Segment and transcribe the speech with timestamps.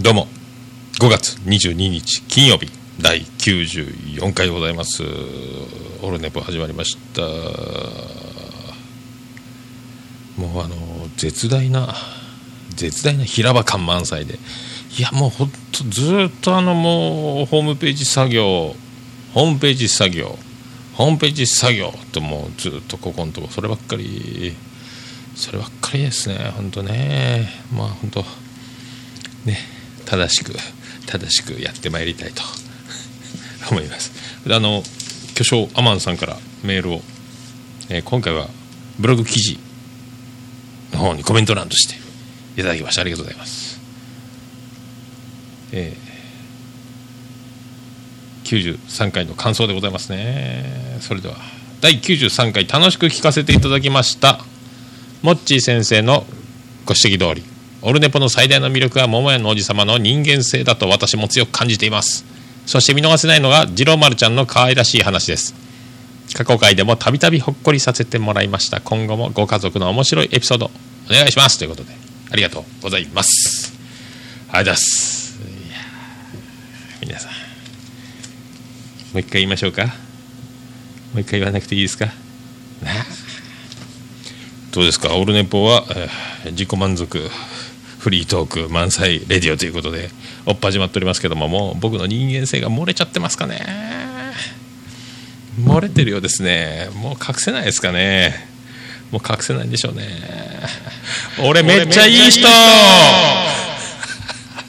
[0.00, 0.26] どうも。
[1.00, 5.02] 5月22日金曜日第94回でございます。
[6.02, 7.20] オルネポ始まりました。
[10.40, 10.76] もうあの
[11.18, 11.94] 絶大な
[12.70, 14.38] 絶大な平場感満載で。
[14.98, 18.74] いやもうほんとずっとあのもうホームページ作業
[19.34, 20.38] ホームページ作業
[20.94, 24.56] ホームページ作業ともうずっとここのとこそればっかり
[25.34, 27.50] そればっかりですね本当ね。
[27.70, 28.24] まあ本当
[29.44, 29.81] ね。
[30.06, 30.52] 正しく
[31.06, 32.42] 正しくやってまいりたいと。
[33.70, 34.12] 思います。
[34.50, 34.82] あの
[35.34, 37.02] 巨匠アマンさんからメールを、
[37.88, 38.48] えー、今回は
[38.98, 39.58] ブログ記事
[40.92, 41.94] の方にコメント欄として
[42.56, 43.02] いただきました。
[43.02, 43.80] ありがとうございます。
[45.72, 50.98] えー、93回の感想でございますね。
[51.00, 51.36] それでは
[51.80, 54.44] 第93回楽しく聞かせていただきました。
[55.22, 56.26] モッチー先生の
[56.84, 57.51] ご指摘通り。
[57.84, 62.24] オルネポの最大の魅力は桃屋の王子様の人間性だと私も強く感じています。
[62.64, 65.54] そして見逃せないのが次郎丸ちゃんの可愛らしい話です。
[66.34, 68.80] 過去回でもたびたびほっこりさせてもらいました。
[68.80, 70.70] 今後もご家族の面白いエピソード
[71.10, 71.58] お願いします。
[71.58, 71.92] ということで
[72.30, 73.72] ありがとうございます。
[74.48, 75.38] ありがとうございます。
[77.00, 77.36] 皆さんも
[79.14, 79.86] う一回言いましょうか。
[79.86, 79.90] も
[81.16, 82.06] う一回言わなくていいですか。
[84.70, 85.16] どうですか？
[85.16, 87.28] オルネポは、えー、自己満足。
[88.02, 90.10] フリートーク満載レディオということで
[90.44, 93.64] おっ始まっておりますけどももう僕の人間性が漏れちゃってますかね？
[95.60, 96.88] 漏れてるようですね。
[96.96, 98.34] もう隠せないですかね？
[99.12, 100.04] もう隠せないんでしょうね。
[101.48, 102.44] 俺めっちゃいい人！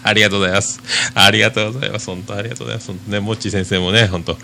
[0.03, 0.79] ありがとうございます。
[1.15, 2.05] ありがとうございます。
[2.05, 2.87] 本当ありがとうございます。
[2.91, 4.37] 本当ねもっち先生もね本当。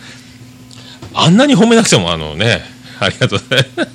[1.14, 2.64] あんなに褒めなくてもあのね
[3.00, 3.92] ありがとうございます。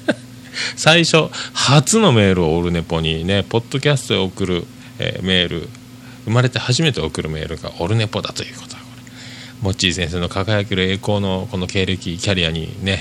[0.76, 4.66] 最初初のメールをオルネポにねポッドキャストで送る
[5.04, 5.68] えー、メール
[6.24, 8.76] 生まれて初めて送るメールがオルネポだということ。
[8.76, 9.02] はこれ
[9.62, 13.00] モッチー先生の輝ける栄光のこの経歴キャリアにね。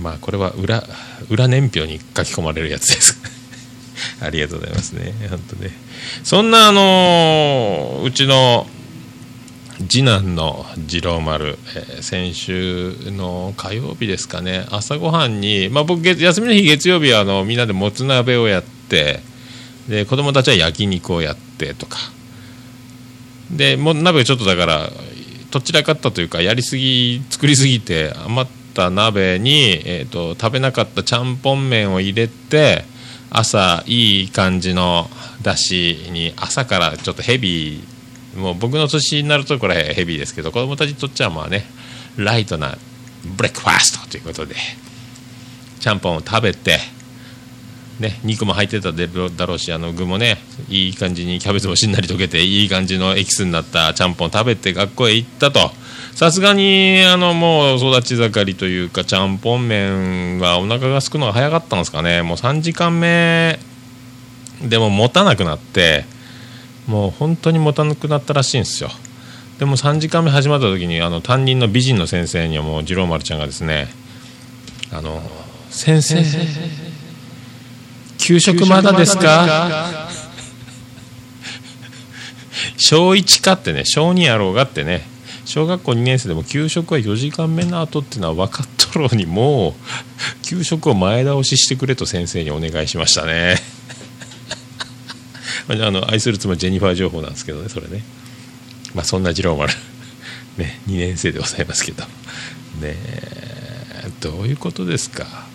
[0.00, 0.82] まあこれは裏
[1.28, 3.18] 裏年表に書き込まれるやつです。
[4.20, 5.14] ありがとうございますね。
[5.30, 5.70] 本当ね。
[6.24, 8.66] そんなあのー、うちの
[9.88, 14.66] 次男の次郎丸、えー、先週の火曜日ですかね。
[14.70, 19.20] 朝ごはんに、まあ、僕休みの日月曜日はあのみんなでもつ鍋をやって
[19.88, 21.98] で子供たちは焼肉をやってとか。
[23.50, 24.90] でもう鍋ちょっとだから
[25.50, 32.84] どちらかったというかやりすぎ作りすぎて余った鍋に、えーと、食べなかったちゃんぽん麺を入れて
[33.30, 35.08] 朝いい感じの
[35.42, 41.64] だしに朝からちょっとヘビーもう僕の年になるとこれヘビーですけど子供たちにとっちゃまあね
[42.16, 42.76] ライトな
[43.36, 44.54] ブレックファーストということで
[45.80, 46.78] ちゃんぽんを食べて
[48.02, 55.70] ね、肉も入ってただろうしあの具もねいい感じにキャベツもしんなり溶けていい感じのエキスになったちゃんぽん食べて学校へ行ったと。
[56.14, 62.22] さすがにあのもう育ち盛りというかちゃんぽん麺はお腹がすくのが早かったんですかね。
[62.22, 63.58] もう3時間目
[64.60, 66.04] でも持たなくなって
[66.86, 68.90] もう本当に持たなくなったらしいんですよ。
[69.58, 73.88] でも3時間目始まった時にあの担任の美人の先生にはもう次郎丸ちゃんがですね
[74.90, 75.22] あの
[75.70, 76.16] 先生
[78.22, 80.08] 給食まだですか？
[82.76, 83.84] 小1かってね。
[83.84, 85.06] 小2やろうがってね。
[85.44, 89.74] 小学校2年生でも給食は4時間目の後っていうのは分かっとろうにもう
[90.46, 93.60] 給食を前倒ししてくれと先生にお願いしましたね。
[95.68, 98.02] あの愛する妻ジェニファー情報なんですけどねそれね。
[98.94, 99.72] まあそんな次郎丸。
[100.58, 102.04] ね2年生でございますけど。
[102.80, 102.96] ね
[104.20, 105.46] どういうことですか？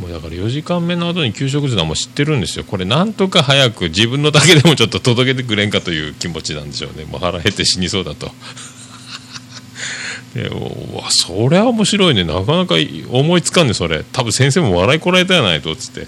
[0.00, 2.64] もうだから4時間目の後に給食時はもう知ってるんですよ。
[2.64, 7.04] これなんとか早く自分のだけでもちょっと届けてくれんかという気持ちなんでしょうね。
[7.04, 8.32] もう腹減って死にそうだと。
[10.34, 12.24] でわそりゃ面白いね。
[12.24, 12.76] なかなか
[13.10, 14.04] 思いつかんねそれ。
[14.12, 16.06] 多分先生も笑いこらえたやないとっつって。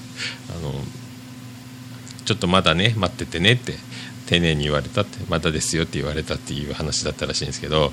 [0.49, 0.75] あの
[2.25, 3.75] ちょっとまだね待っててねって。
[4.27, 7.93] 丁寧に言われたってまたですよって言われたっていう話だったらしいんですけど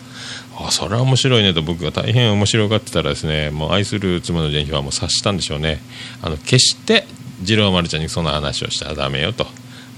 [0.58, 5.80] あそれは面白いねと僕が大変面白がってたらですねもう愛する妻のジェニファーも察したんでしょうね。
[6.22, 7.06] あの決して
[7.44, 9.48] 次郎丸ちゃんにその話をしたらダメよと。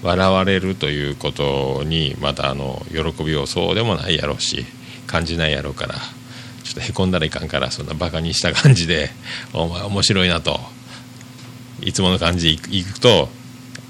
[0.03, 4.65] 笑われるということにまたあの喜びをそうでもないやろうし
[5.07, 5.95] 感じないやろうから
[6.63, 9.11] ちょっとへこんだらいかんからそんなバカにした感じで
[9.53, 10.59] お前面白いなと
[11.81, 13.29] いつもの感じでいくと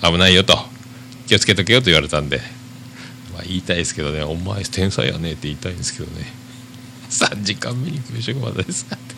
[0.03, 0.72] 危ないよと。
[1.33, 2.37] 気をつけとけよと言われたんで、
[3.33, 6.25] まあ、言いたいですけどね「お前天才やね」って言いたいんですけどね。
[7.09, 8.85] 3時間目に給食までです。
[8.85, 9.13] っ て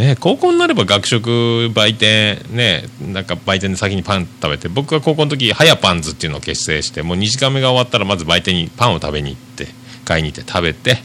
[0.00, 9.68] ね、高校になれば学食売店ねなんか売店で先にパン食べて僕が高校の時はやパンズっていうのを結成してもう2時間目が終わったらまず売店にパンを食べに行って
[10.04, 10.98] 買いに行って食べて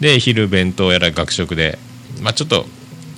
[0.00, 1.78] で昼弁当やら学食で
[2.22, 2.64] まあちょっと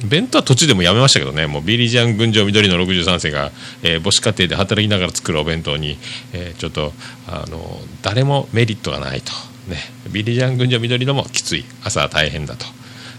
[0.04, 1.46] 弁当は途中でもやめましたけどね。
[1.46, 3.50] もうビリジャン群青緑の63世が、
[3.82, 5.98] えー、母子家庭で働きながら作るお弁当に、
[6.32, 6.92] えー、ちょっと
[7.26, 9.32] あの誰もメリットがないと、
[9.68, 9.78] ね、
[10.10, 11.64] ビリジャン群青緑のもきつい。
[11.84, 12.66] 朝は大変だと。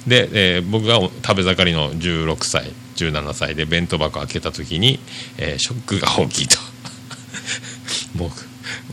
[0.07, 4.99] で、えー、僕が食べ盛りの16歳17歳で弁当箱開けた時に、
[5.37, 6.57] えー、ショックが大きいと。
[8.15, 8.31] もう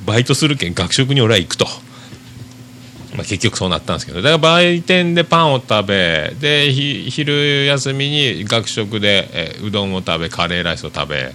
[0.06, 1.66] バイトするけん学食に俺は行くと。
[3.20, 4.22] まあ、結局そうなったんですけど。
[4.22, 11.34] だから売店でパンを食べで昼休みに学食で、え、うどんを食べカレーライスを食べ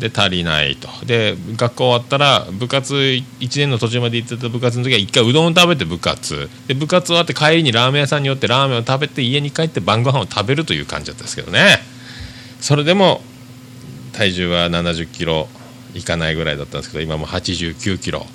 [0.00, 0.88] で足りないと。
[1.06, 6.50] で学校終わったら部活1年の途中まで行ってた部活の時は1回うどんを食べて部活。
[6.66, 11.78] で部活終わって帰りにラーメン屋さんに寄ってラーメンを食べて家に帰って晩ご飯を食べるという感じだったんですけどね。
[12.60, 13.20] それでも
[14.12, 15.48] 体重は70キロ
[15.94, 18.26] いかないぐらいだったんですけど今も89キロ。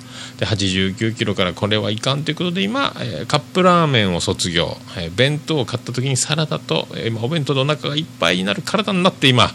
[0.42, 9.50] で89キロからこれはいかんということで今、えー、カップラーメンを卒業、えー、弁当を買った時にサラダと、えー、お弁当でお腹がいっぱいになる体になって今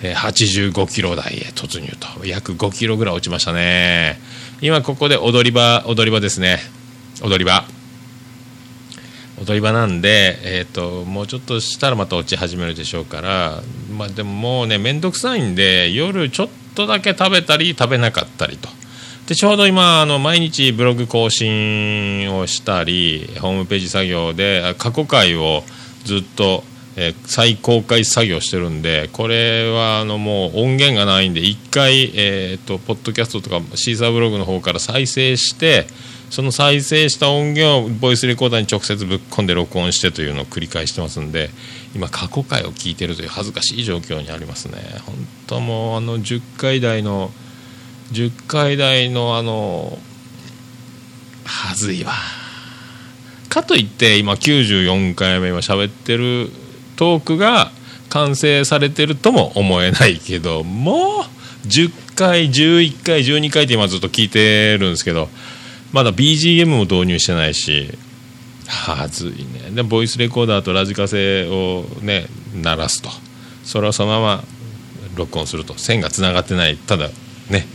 [0.00, 4.20] え85キロ台へ突入と約5キロぐらい落ちましたね。
[4.60, 6.60] 今ここで踊り場踊り場ですね。
[7.20, 7.64] 踊り場。
[9.42, 13.60] 踊り場なんで、えーと、もうちょっとしたらまた落ち始めるでしょうから、
[13.90, 18.77] まあ、でももうね面倒くさいんで夜ちょっとだけ食べたり食べなかったりと。
[19.28, 25.62] でちょうど今あの毎日ブログ更新をしたりホームページ作業で過去回を
[26.04, 26.64] ずっと
[27.00, 35.86] え、再公開作業してるんでこれはあのもう音源がないんで1回、えーと、ポッドキャストとかシーサーブログの方から再生して
[36.30, 41.50] その再生した音源をボイスレコーダーに直接ぶっ込んで録音してというのを繰り返してますんで
[41.94, 44.78] 今過去回を聞いてるという恥ずかしい状況にありますね。
[45.06, 45.14] 本
[45.46, 47.30] 当もうあの10回台の
[48.12, 49.98] 10回台のあの
[51.44, 52.12] はずいわ。
[53.48, 56.50] かといって今94回目今喋ってる
[56.96, 57.70] トークが
[58.10, 61.24] 完成されてるとも思えないけども
[61.66, 65.28] 10回11回12回って今ずっと聞いてるんですけど
[65.92, 67.96] まだ BGM も導入してないし
[68.68, 69.70] はずいね。
[69.70, 73.08] でボイスレコーダーとラジカセをね鳴らすと。
[73.64, 74.44] それをそのまま
[75.16, 75.78] 録音すると。
[75.78, 76.76] 線がつながってない。
[76.76, 77.08] ただ
[77.48, 77.66] ね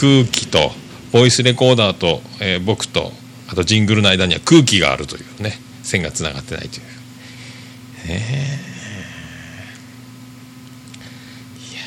[0.00, 0.70] 空気と
[1.12, 3.12] ボイスレコーダーと、えー、僕と
[3.50, 8.08] あとジングルの間には空気があるというね線がつながってないという。
[8.08, 8.24] ね
[11.70, 11.82] いや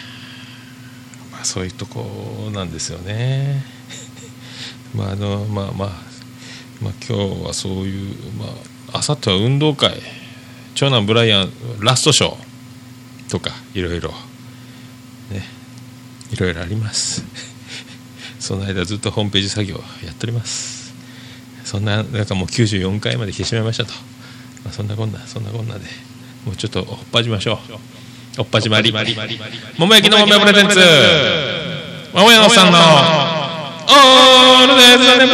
[1.31, 3.65] まあそういうとこなんですよね。
[4.93, 5.89] まああのまあまあ
[6.83, 8.45] まあ今日はそういうま
[8.93, 9.99] ああさっては運動会。
[10.75, 11.51] 長男ブライアン
[11.81, 14.09] ラストショーとかいろいろ
[15.31, 15.43] ね
[16.31, 17.52] いろいろあります。
[18.43, 20.93] その間ずっとホームページ作業やっております。
[21.63, 23.93] そんななんかもう94回まで来てしまいましたと、
[24.65, 25.85] まあ、そんなこんなそんなこんなで
[26.45, 28.41] もうちょっとおっぱじましょう。
[28.41, 28.91] おっぱじまり。
[28.91, 29.01] 桃
[29.95, 30.77] 焼きの桃屋プレゼンツ。
[32.13, 32.77] 桃屋のさんの。
[32.77, 35.31] オールデイズ・ザ・ネポ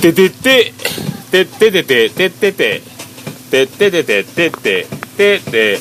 [0.00, 0.72] ててて
[1.30, 2.93] ててててててて。
[3.50, 4.86] てててててて
[5.16, 5.80] てて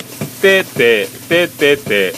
[0.63, 2.13] てててて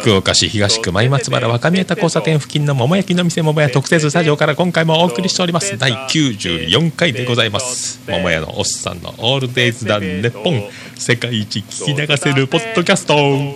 [0.00, 5.76] 福岡市東区前松原若宮田交差点付近の桃焼きの店桃屋特設スタジオから今回もお送りしております。
[5.76, 8.00] 第94回でございます。
[8.08, 10.64] 桃屋のおっさんの「オールデイズ・ダン・ネッポン」
[10.96, 13.14] 世界一聞き流せるポッドキャスト。
[13.14, 13.52] オー！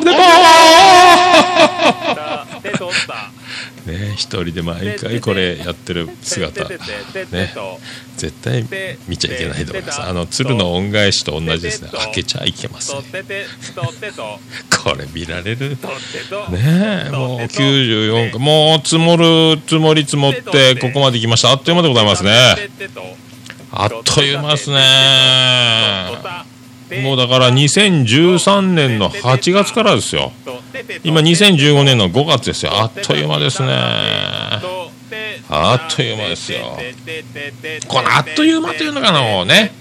[0.00, 0.20] ルデポー
[3.86, 6.68] ね一人で毎回これやってる姿。
[6.68, 6.78] ね。
[8.16, 8.64] 絶対
[9.08, 10.02] 見ちゃいけないと思います。
[10.02, 11.90] あの鶴の恩返しと同じですね。
[11.92, 13.02] 開けちゃいけません。
[13.02, 13.04] こ
[14.96, 15.70] れ見られる？
[16.50, 21.50] ねもう94もう積もる積もり積もってここまで来ました。
[21.50, 22.32] あっという間でございますね。
[23.72, 24.76] あっという間ですね。
[27.02, 30.30] もうだから2013年の8月からですよ
[31.04, 32.72] 今2015年の5月ですよ。
[32.74, 33.68] あっという間ですね。
[35.48, 36.78] あっという間ですよ。
[37.88, 39.72] このあっという間というのがのね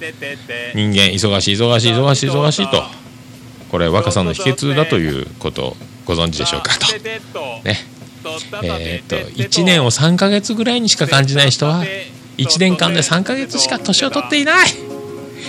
[0.75, 2.83] 人間忙しい忙しい忙しい忙しいと
[3.69, 6.87] これ若さの秘訣だということをご存知でしょうかと。
[7.63, 7.77] ね。
[8.63, 11.83] えー、っと1年を3か月ぐらいにしか感じない人は
[12.37, 14.90] 1年間で3か月しか年を取っていない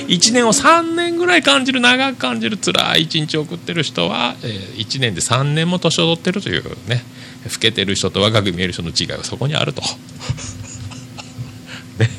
[0.07, 7.03] 1年を3年ぐらい感じる長く感じる辛い一日を送ってる人は、えー、1年で3年も年を取ってるというね
[7.45, 9.83] 老けてる人と若く見える人の違いはそこにあると。
[11.99, 12.11] ね。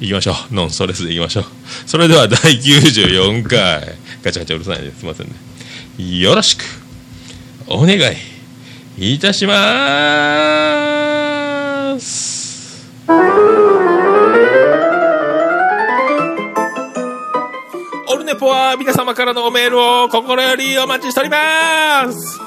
[0.00, 0.54] いきましょう。
[0.54, 1.44] ノンストレスでいきましょう。
[1.86, 3.94] それでは第94回。
[4.22, 6.18] ガチャガチャうるさいですいませんね。
[6.18, 6.64] よろしく。
[7.66, 9.14] お願い。
[9.14, 9.54] いたしま
[11.98, 12.86] す。
[18.40, 18.76] ポは。
[18.78, 22.40] 皆様からのメールを心よりお待ちしております。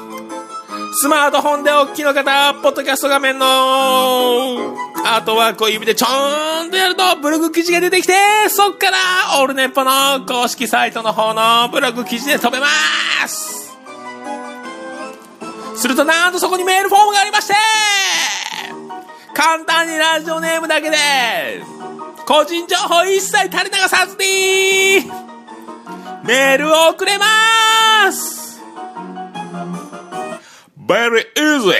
[0.95, 8.13] スマートフォンでお聞きいの方、ポッドキャスト画面のアートワークを指でちょーんとやるとブログ記事が出てきて、
[8.49, 8.97] そっから
[9.41, 12.67] オールネッポの公式サイトの方のブログ記事で飛べま
[13.27, 13.77] す。
[15.75, 17.53] するとなんとそこにメールフォームがありまして
[19.33, 20.97] 簡単にラジオネームだけで
[22.25, 25.11] 個人情報一切垂れ流さずに
[26.23, 28.61] メールを送れます。
[30.87, 31.73] Very easy!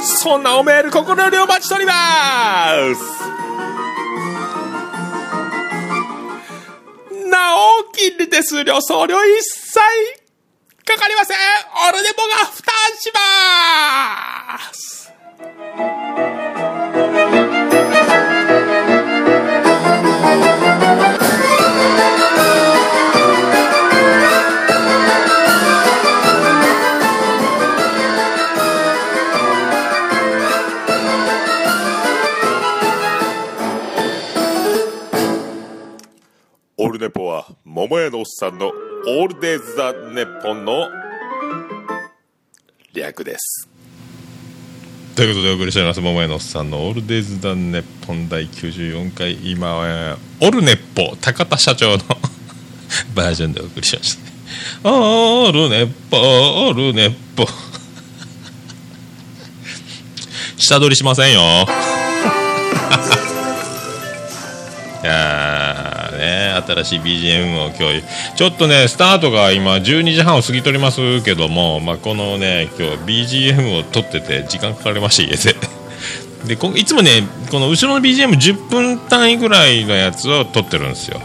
[0.00, 1.92] そんなおメール心よりお待ちしておりま
[2.94, 3.02] す。
[7.28, 9.78] なお、金利手数料、送料一切
[10.84, 11.36] かかりません。
[11.88, 15.12] オルネポが負担します
[38.36, 40.88] さんのオールデイズ・ザ・ネッポンの
[42.92, 43.68] 略です。
[45.14, 52.04] ということでお送りしております桃屋のおっさんのオールデイズ・ザ・ネッポン第94回今はオルネッポ高田社長の
[53.16, 57.46] バージョンでお送りしましたオールネッポオールネッポ。
[60.56, 61.40] 下取りしませんよ。
[65.02, 65.37] いや
[66.74, 68.02] 新しい BGM を今日
[68.36, 75.56] ちょっとねスタートが今12時半を過ぎとりますけども、まあ、このね今日 BGM を撮ってて時間かかりました家で。
[76.46, 81.20] でこいつもねこの後ろの BGM10 分単位ぐらいのやつを撮ってるんですよ。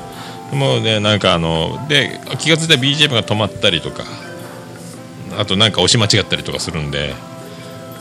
[0.51, 4.03] もうねなんかあので気が付いたら BGM が止まったりとか
[5.37, 7.13] あとなんか押し間違ったりとかするんで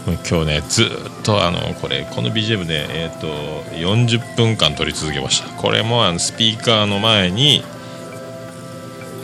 [0.06, 0.88] 今日ねずっ
[1.22, 3.26] とあのこれこの BGM で、えー、と
[3.76, 5.48] 40分間撮り続けました。
[5.60, 7.62] これもあのスピーカーの前に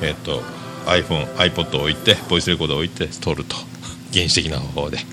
[0.03, 0.43] えっ、と
[0.87, 3.57] iPhone、iPod を置いてボイスレコーダーを置いて撮ると。
[4.13, 4.99] 原始的な方法で。
[4.99, 5.05] ね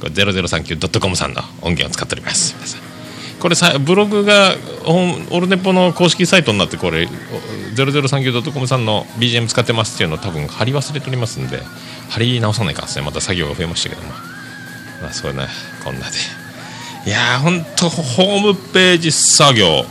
[0.00, 2.54] これ 0039.com さんの音源を使っております。
[3.40, 4.54] これさブログが
[4.86, 7.08] オオルネポの公式サイトになってこれ
[7.74, 11.60] 0039.com さんの BGM 使ってますっていうのを多分貼り忘れておりますんで
[12.08, 13.04] 貼り直さないかんですね。
[13.04, 14.31] また作業が増えましたけども。
[15.02, 15.48] まあそういうね
[15.84, 16.16] こんなで。
[17.04, 19.84] いやーほんとホームページ作業。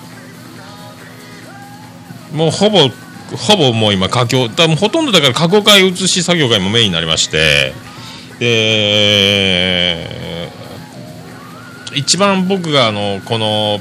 [2.33, 2.89] もうほぼ
[3.35, 7.73] ほぼもう今佳境多分ほとんどだから過去回写し作業が今メインになりまして。
[8.39, 10.09] で
[11.93, 13.79] 一番僕があのこの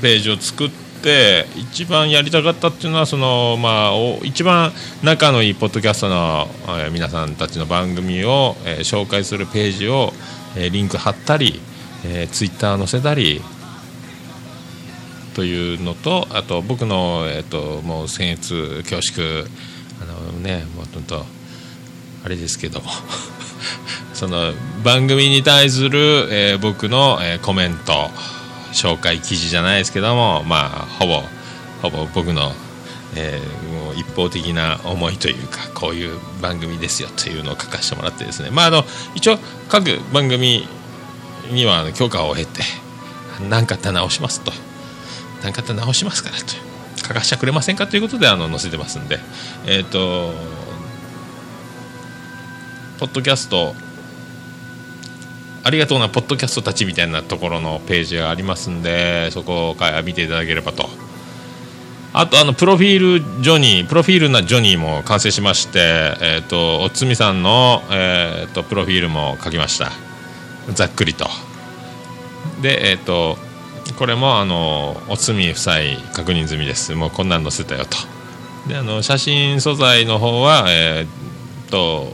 [0.00, 0.70] ページを作っ
[1.02, 4.72] て一番やりたかったっていうのはその、まあ、一番
[5.02, 6.48] 仲のいいポッドキャストの、
[6.92, 10.12] 皆さんたちの番組を、え紹介するページを、
[10.56, 11.60] えリンク貼ったり、
[12.04, 13.40] えー、ツイッター載せたり
[15.34, 19.44] というのとあと僕の、えー、ともう僭越恐縮
[20.02, 21.24] あのねもうほんと
[22.24, 22.82] あれですけど
[24.12, 24.52] その
[24.82, 28.10] 番組に対する、えー僕の、えーコメント
[28.72, 31.22] 紹介記事じゃないですけどもまあほぼ
[31.82, 32.52] ほぼ僕の、
[33.16, 38.50] えー一方的な思いというかこういう番組ですよというのを書かせてもらってですね。
[38.50, 39.38] まああの一応
[39.68, 40.66] 各番組
[41.50, 42.62] には許可を得て
[43.48, 44.52] 何かったら直しますと。
[45.42, 46.44] 何かったら直しますからと
[47.06, 49.18] 書かせてくれませんかということであの載せてますんで。
[49.66, 50.34] えっ、と
[52.98, 53.74] ポッドキャスト
[55.62, 60.88] ありがとうなポッドキャストたちみたいなところのページがありますんでそこから見ていただければと
[62.12, 69.90] あとあのプロフィールジョニープロフィールなジョニーも完成しましてえっ、とおつみさんの、えー、とプロフィールも書きました。
[70.72, 71.28] ざっくりと。
[72.62, 73.36] でえっ、と
[73.96, 75.74] これもあのおつみ夫妻
[76.12, 76.94] 確認済みです。
[76.96, 77.96] もうこんなん載せたよと。
[78.68, 82.12] であの写真素材の方はえっ、と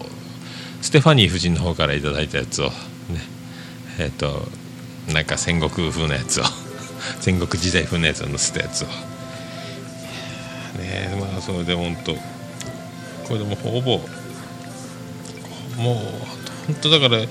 [0.83, 2.73] ステファニー夫人の方からいいたやつをね
[3.99, 4.43] えっ、と
[5.11, 6.45] なんか戦国風のやつを
[7.21, 9.16] 戦国時代風のやつを載せたやつを。
[10.77, 11.17] ね。
[11.21, 12.21] まあそれで本当こ
[13.31, 13.99] れでもほぼ
[15.83, 15.97] もう
[16.67, 17.23] 本当だから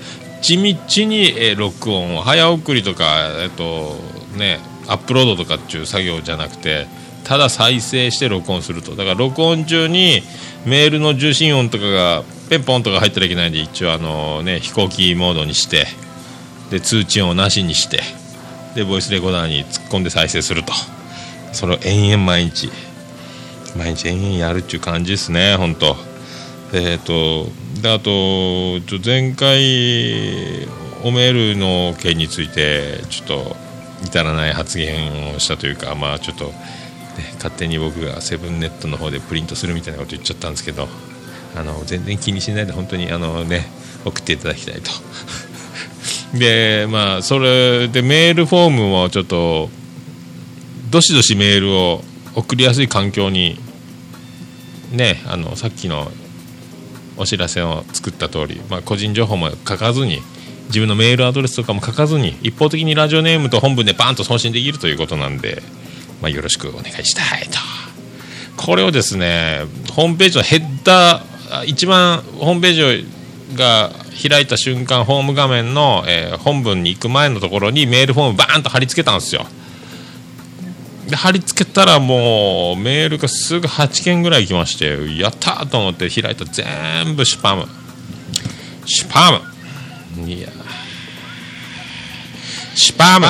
[0.42, 3.96] 地道に、えー録音を早送りとかえっと
[4.36, 6.86] ねアップロードとかっていう作業じゃなくて
[7.24, 8.94] ただ再生して録音すると。
[8.94, 10.22] だから録音中に
[10.64, 15.86] メールの受信音とかがペンポンとか入ったらいけないんで一応あのね飛行機モードにして
[16.70, 18.00] で通知音をなしにして
[18.74, 20.72] でボイスレコーダーに突っ込んで再生すると。
[21.52, 22.70] それを延々毎日。
[23.76, 25.96] 毎日延々やるっていう感じですね本当。
[26.72, 27.46] えっ、と
[27.80, 30.66] であとちょ前回
[31.04, 33.56] おメールの件についてちょっと
[34.04, 36.52] 至らない発言をしたというかまあちょっと、ね、
[37.34, 40.88] 勝手に僕がセブンネットの方でプリントするみたいなこと言っちゃったんですけど
[41.54, 43.66] あの全然気にしないで本当にあのね
[44.04, 44.90] 送っていただきたいと。
[46.36, 49.70] でまあそれでメールフォームもちょっと
[50.90, 52.04] どしどしメールを
[52.34, 53.58] 送りやすい環境に
[54.90, 56.10] ねあのさっきの
[57.16, 60.20] お知らせを作った通り、まあ、個人情報も書かずに
[60.66, 65.62] 自分のメールアドレスとかも書かずに一方的にラジオネームと本文でバーンと送信できるということなんで、
[66.20, 67.58] まあ、よろしくお願いしたいと。
[68.56, 69.60] これをですね
[69.92, 73.06] ホームページのヘッダー一番ホームページ
[73.54, 73.90] が
[74.28, 79.46] 開いた瞬間ホーム画面の、えー本文に行く前のところにメールフォームバーンと貼り付けたんですよ。
[81.08, 87.66] で貼り付けたらもうメールがすぐ8件ぐらい来ましてやったーと思って開いたら全部シュパム。
[88.84, 89.40] シュパ
[90.16, 90.28] ム。
[90.28, 90.48] いや
[92.74, 93.26] シュパム。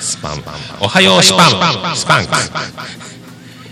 [0.00, 0.42] スパム。
[0.80, 1.96] おはようシュパム。
[1.96, 2.24] スパン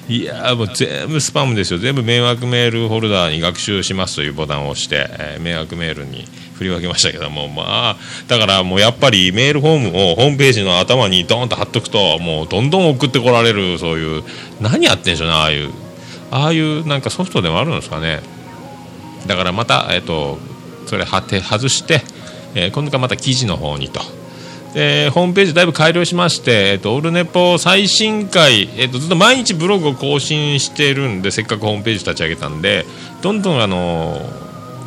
[0.09, 1.79] いやもう全部スパムですよ。
[1.79, 7.49] 全部迷惑メールフォルダーに学習しますというボタンを押して、えー迷惑メールに振り分けましたけども。
[7.49, 14.25] まあだからもうやっぱりメールフォームをホームページの頭にドーンと貼っとくともうどんどん送ってこられるそういう
[14.61, 15.71] 何やってんでしょうねああいう。
[16.33, 18.21] ああいうなんかソフトでもあるんですかね。
[19.27, 20.39] だからまたえっ、と
[20.87, 22.03] それ貼って外して、
[22.55, 24.01] えー今度からまた記事の方にと。
[24.75, 32.87] でホームページだいぶ改良しまして、えっとオルネポ最新回、えっとずっと毎日ブログを更新してるんでせっかくホームページ立ち上げたんで
[33.21, 34.19] どんどんあの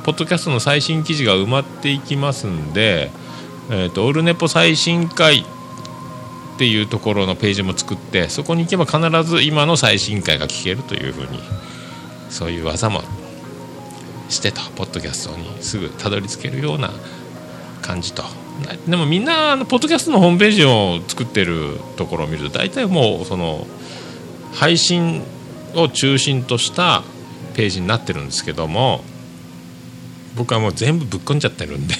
[0.04, 3.12] ポッドキャストの最新記事が埋まっていきますんで、
[3.69, 5.41] えっとオルネポ最新回
[6.56, 11.39] っていうところのページも作ってそこに行けば必ず今の最新回が聞けるというふうに
[12.30, 13.02] そういう技も
[14.30, 16.91] してとポッドキャストにすぐたどり着けるような
[17.82, 18.24] 感じと
[18.88, 23.68] でもみんなあのポッドキャストのホームページを作ってるところを見ると大体もうその
[24.54, 25.24] 配信
[25.76, 27.04] を中心とした
[27.56, 29.04] ページになってるんですけども
[30.36, 31.96] 僕はもう全部ぶっこんじゃってるんで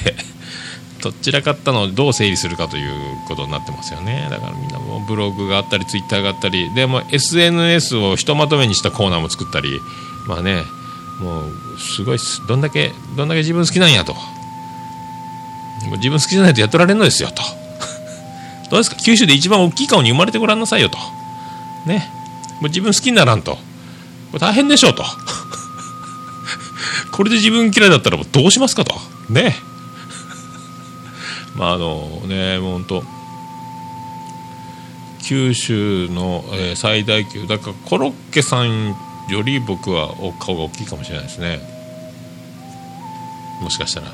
[1.02, 2.92] どちらかったのをどう整理するかという
[3.28, 4.28] ことになってますよね。
[4.32, 9.80] だからみんなもブログがあったりツイッターがあったりでも SNS をひとまとめにしたコーナーも作ったり
[10.26, 10.64] まあね
[11.20, 14.16] もうすごいどんだけどんだけ自分好きなんやと。
[15.92, 17.42] 自分好きじゃないとやってられんのですよと。
[18.72, 18.96] どうですか？
[18.98, 20.98] 九州で一番大きい顔に生まれてごらんなさいよと。
[21.86, 22.10] ね。
[22.62, 23.56] もう自分好きにならんと。
[23.56, 23.60] こ
[24.34, 25.04] れ大変でしょうと。
[27.12, 28.96] これで自分嫌いだったらもうどうしますかと。
[29.30, 29.56] ね。
[31.56, 33.04] まああのねもう本当
[35.24, 37.48] 九州の、えー最大級。
[37.48, 38.96] だからコロッケさん
[39.30, 41.60] より僕はお顔が大きいかもしれないですね。
[43.62, 44.08] もしかしたら。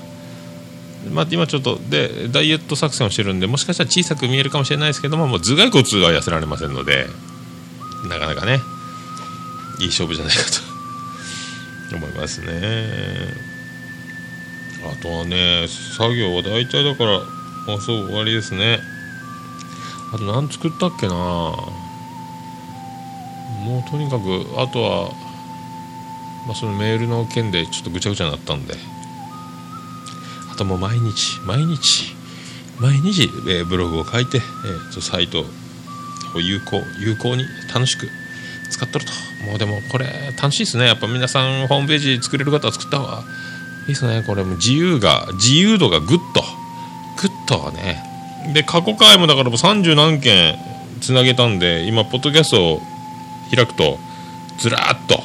[1.10, 7.08] まあ、今ちょっとでダイエット作戦をしてるんでもしかしたら小さく見えるかもしれないですけどももう頭蓋骨は痩せられませんので
[8.08, 8.60] なかなかね
[9.80, 10.72] いい勝負じゃないかと。
[11.96, 12.48] 思いますね。
[14.84, 17.20] あとはね作業は大体だから
[17.68, 18.80] もうそう終わりですね。
[20.14, 21.14] あと何作ったっけな。
[21.14, 21.74] も
[23.86, 25.12] うとにかくあとは、
[26.48, 28.76] まあ、そのメールの件でちょっとぐちゃぐちゃになったんで。
[30.62, 32.16] とも毎日毎日
[32.80, 35.42] 毎日、えーブログを書いて、えーとサイト
[36.36, 38.08] を有効有効に楽しく
[38.70, 39.12] 使っとると。
[39.46, 40.06] もうでもこれ
[40.42, 40.86] 楽しいですね。
[40.86, 43.24] やっぱ皆さんホームページ作れる方は作った方が。
[43.82, 44.24] いいですね。
[44.26, 46.44] これも自由が自由度がぐっと。
[47.22, 48.04] ぐっとね。
[48.54, 50.56] で過去回もだからもう30何件
[51.02, 52.82] つなげたんで今ポッドキャストを
[53.54, 53.98] 開くと
[54.60, 55.22] ずらっと。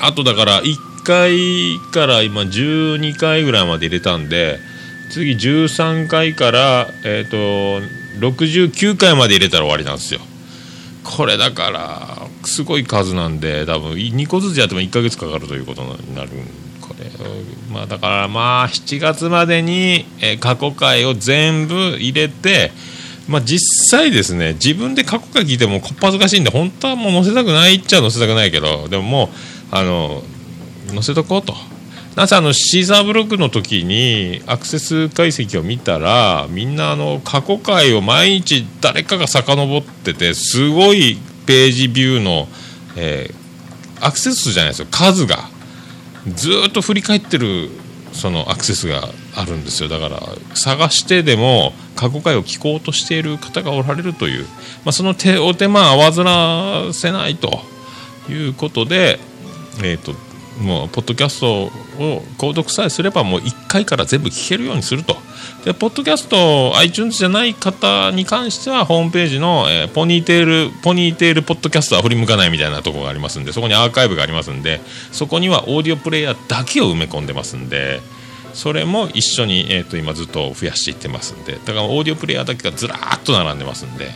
[0.00, 4.58] あとだから1 1回から今12回ぐらいまで入れたんで
[5.10, 7.84] 次13回から、えー、と
[8.20, 10.20] 69回まで入れたら終わりなんですよ。
[11.04, 16.30] これだからすごい数なんで多分2個ずつやっても1ヶ月かかるということになる
[16.80, 17.10] これ
[17.72, 22.70] まあだからまあ7月までに、え過去回を全部入れて
[23.28, 23.58] まあ実
[23.90, 29.28] 際ですね自分で過去回聞いてもこっぱずかしいんで本当はもう載せたくないっちゃ載せたくないけどでももう
[29.72, 30.22] あの
[30.88, 31.54] 載せとこうと。
[32.16, 41.16] なぜあのシーザーブログの時にアクセス解析を見たらみんなあの過去回を毎日誰かが遡っててすごい
[41.46, 42.48] ページビューの、
[42.96, 43.42] えー
[44.02, 44.88] アクセス数じゃないですよ。
[44.90, 45.48] 数が。
[46.34, 47.70] ずっと振り返ってる
[48.12, 49.88] そのアクセスがあるんですよ。
[49.88, 50.20] だから
[50.54, 54.44] 探してでも過去回を聞こうとしている方がおられるという、
[54.84, 57.60] まあ、その手お手間合わずらせないと
[58.28, 59.18] いうことで
[59.82, 60.14] えっ、と
[60.60, 61.70] もうポッドキャストを
[62.38, 65.16] 購読さえすればもう1回から全部聞けるようにすると。
[65.64, 74.80] でポッドキャスト iTunes じゃない方に関してはホームページの、えーポニーテールポニーテールポッドキャストは振り向かないみたいなところがありますんでそこにアーカイブがありますんで
[75.12, 78.00] そこにはオーディオプレイヤーだけを埋め込んでますんで
[78.54, 84.10] それも一緒に、えー、と今ずっと増やしていってますんでだからオーディオプレイヤーだけがずらーっと並んでますんで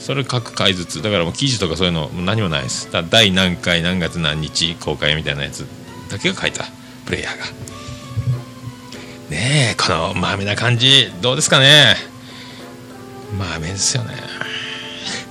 [0.00, 2.88] それ各回ずつだからもう記事とかそういうのもう何もないです。
[3.10, 5.66] 第何回何月何日公開みたいなやつ
[6.10, 6.64] だけが書いた。
[7.04, 7.44] プレイヤーが。
[9.30, 11.12] ねえこのまめな感じ。
[11.20, 11.96] どうですかね。
[13.38, 14.14] まめですよね。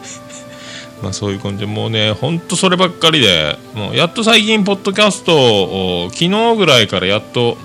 [1.01, 1.65] まあそういう感じ。
[1.65, 3.57] もうねほんとそればっかりで。
[3.73, 7.57] もうやっと最近ポッドキャストを昨日ぐらいからやっと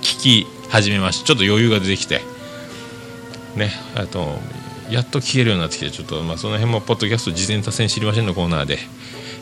[0.00, 1.26] 聞き始めました。
[1.26, 2.22] ちょっと余裕が出てきて。
[3.54, 4.40] ねあと
[4.92, 8.78] やっと聞けるようになってきてちょっとまあその辺もポッドキャスト事前多戦知りませんのコーナーで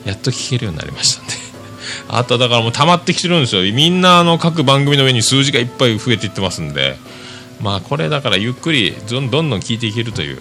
[0.05, 1.33] やっと聞けるようになりましたんで。
[2.09, 3.63] あとだからもう溜まってきてるんですよ。
[3.73, 6.97] みんなあの各番組の上に数字がいっぱい増えていってますんで。
[7.61, 10.39] まあこれだからゆっくりどんどん聞いていけるという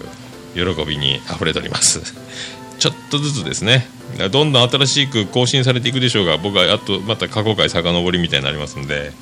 [0.54, 2.00] 喜びに溢れております。
[2.78, 3.88] ちょっとずつですね。
[4.30, 9.12] どんどん新しく更新されていくでしょうが僕はやっとまた過去回遡りみたいになりますんで。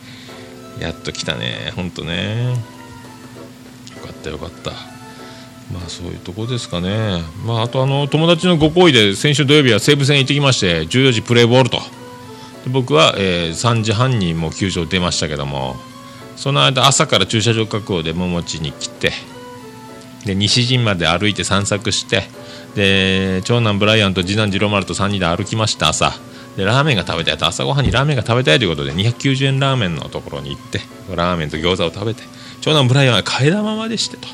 [0.80, 1.72] やっと来たね。
[1.74, 2.50] ほんとね。
[3.96, 4.97] よかったよかった。
[5.72, 7.22] まあそういうとこですかね。
[7.44, 11.78] まああとあの友達のご好意で先週土曜日は西武戦行ってきまして14時プレーボールと。
[11.78, 11.82] で
[12.70, 15.76] 僕は、えー3時半にもう球場出ましたけども。
[16.38, 19.10] その間朝から駐車場確保で桃地に来て
[20.24, 22.22] で西陣まで歩いて散策して
[22.76, 26.12] で長男ブライアンと次男次郎丸と3人で歩きました朝。
[26.56, 27.46] でラーメンが食べたいと。
[27.46, 30.80] 朝ごはんにラーメンが食べたいということで290円ラーメンのところに行って
[31.14, 32.22] ラーメンと餃子を食べて
[32.60, 34.28] 長男ブライアンは替え玉までしてと。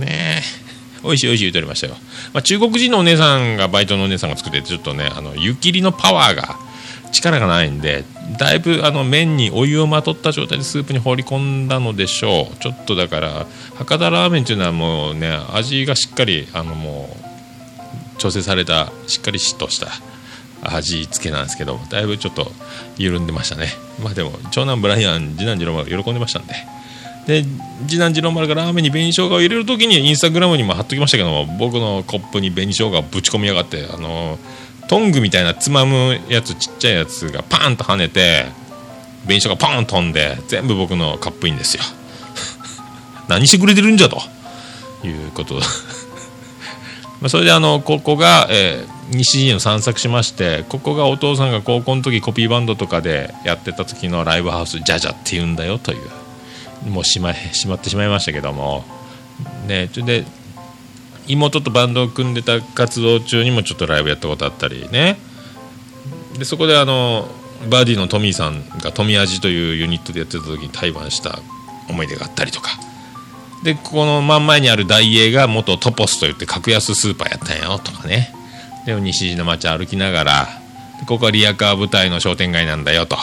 [0.00, 0.42] ね。
[0.66, 0.70] え
[1.02, 1.94] 美味しい美味しい言っておりましたよ、
[2.32, 6.56] まあ、中国人のお姉さんがバイトのお姉さんが作っててちょっとねあの湯切りのパワーが
[7.12, 8.04] 力がないんで
[8.38, 12.56] だいぶあの麺にお湯をまとった状態でスープに放り込んだのでしょう。
[12.58, 17.16] ちょっとだから博多ラーメンっていうのはもうね味がしっかりあのも
[18.16, 19.88] う調整されたしっかりしっとした
[20.62, 22.52] 味付けなんですけどだいぶちょっと
[22.96, 23.68] 緩んでましたね。
[24.00, 26.54] まあでも長男ブライアン次男次郎丸喜んでましたんで。
[27.26, 27.44] で
[27.86, 34.38] 次男次郎丸がラーメンに紅生姜を入れる時にインスタグラムにも貼っときましたけども僕のコップに紅生姜をぶち込みやがってあの
[34.88, 38.46] トングみたいなつまむやつちっちゃいやつがパーンと跳ねて
[39.24, 41.82] 紅生姜パーン飛んで全部僕のカップインですよ。
[43.28, 44.20] 何してくれてるんじゃと。
[45.04, 45.54] いうこと。
[47.20, 56.19] まあそれであのここが、えー西陣を散策しましてここがお父さんが高校の時コピーバンドとかでやってた時のライブハウスジャジャって言うんだよという。
[56.84, 58.84] もうしましまってしまいましたけども。
[59.66, 60.24] ねそれで
[61.26, 65.18] 妹とバンドを組んでた活動中にもちょっとライブやったことあったりね。
[66.38, 67.28] でそこであの
[67.68, 71.40] バディのトミーさんがトミアジというユニットでやってた時に対バンした
[71.88, 72.70] 思い出があったりとか。
[73.62, 78.34] でこの真ん前にある大英が元トポスといって格安スーパーやったんよとかね。
[78.86, 80.48] で西陣の街歩きながら
[81.06, 83.16] ここはリアカー舞台の商店街なんだよと。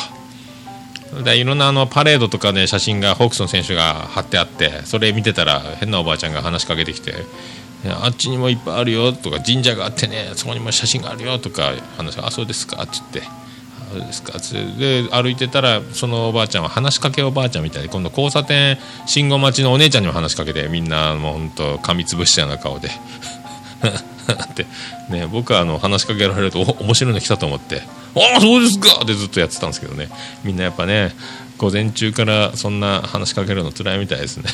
[1.23, 7.13] でいろんなあのパレードとかで写真がホークスの選手が貼ってあってそれ見てたら変なおばあちゃんが話しかけてきて
[7.87, 13.47] 「あっちにもいっぱいあるよ」とか「神社があってねそこにも写真があるよ」とか話が「あそうですか」って言って。
[13.79, 22.89] あそうですかつってで歩いてたらそのおばあちゃんは話しかけおばあちゃんみたいで今度交差点信号待ちのお姉ちゃんにも話しかけてみんなもうほんと噛みつぶしたような顔で
[24.43, 24.65] って、
[25.09, 27.81] ね、僕はあの話しかけられるとお面白いの来たと思って
[28.15, 30.09] 「ああそうですか!」ってずっとやってたんですけどね。
[30.43, 31.15] みんなやっぱね
[31.57, 34.49] 午前中からそんな話しかけるの辛いみたいですね。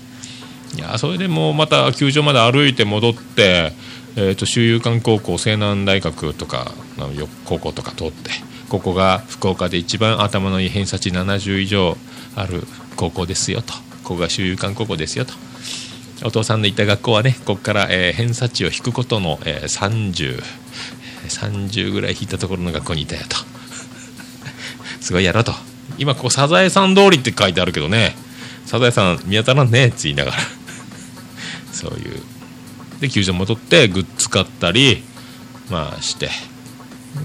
[0.76, 3.72] いやそれでもうまた球場まで歩いて戻って、
[4.16, 7.10] えー、と周遊館高校西南大学とかの
[7.44, 8.30] 高校とか通って
[8.68, 11.96] ここが福岡で一番頭のいい偏差値70以上
[12.34, 13.72] ある高校ですよと。
[14.02, 15.32] ここが周遊館高校ですよと。
[16.24, 19.68] お父さんの行った学校はねここから、えー偏差値を引くことの、えー、
[21.28, 23.36] 30ぐらい引いたところの学校にいたよと。
[25.00, 25.54] すごいやろと。
[25.98, 28.16] 今ここサザエさん通りって書いてあるけどね。
[28.66, 30.38] サザエさん見当たらんねって言いながら。
[31.72, 32.22] そういう。
[33.00, 35.02] で球場戻ってグッズ買ったり
[35.70, 36.30] まあして。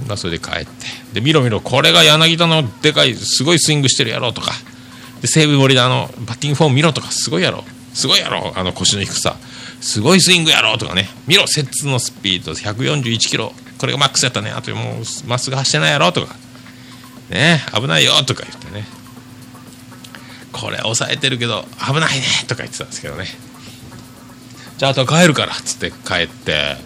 [0.08, 0.70] まあそれで帰って。
[1.14, 4.54] で見ろ見ろこれが柳田のでかいすごいスイングしてるやろとか。
[5.22, 7.12] で西武森田のバッティングフォーム見ろとか。
[7.12, 7.64] すごいやろ。
[7.94, 8.54] すごいやろ。
[8.56, 9.36] あの腰の低さ。
[9.82, 11.10] すごいスイングやろとかね。
[11.28, 12.52] 見ろ摂津のスピード。
[12.54, 13.54] 141キロ。
[13.82, 14.52] これがマックスやったね。
[14.52, 16.36] あともうまっすぐ走ってないやろとか。
[17.32, 18.86] ね危ないよとか言ってね。
[20.52, 23.26] これ抑えてるけど危ないねとか言ってたんですけどね。
[24.78, 26.78] じゃああとは帰るからっつって帰って。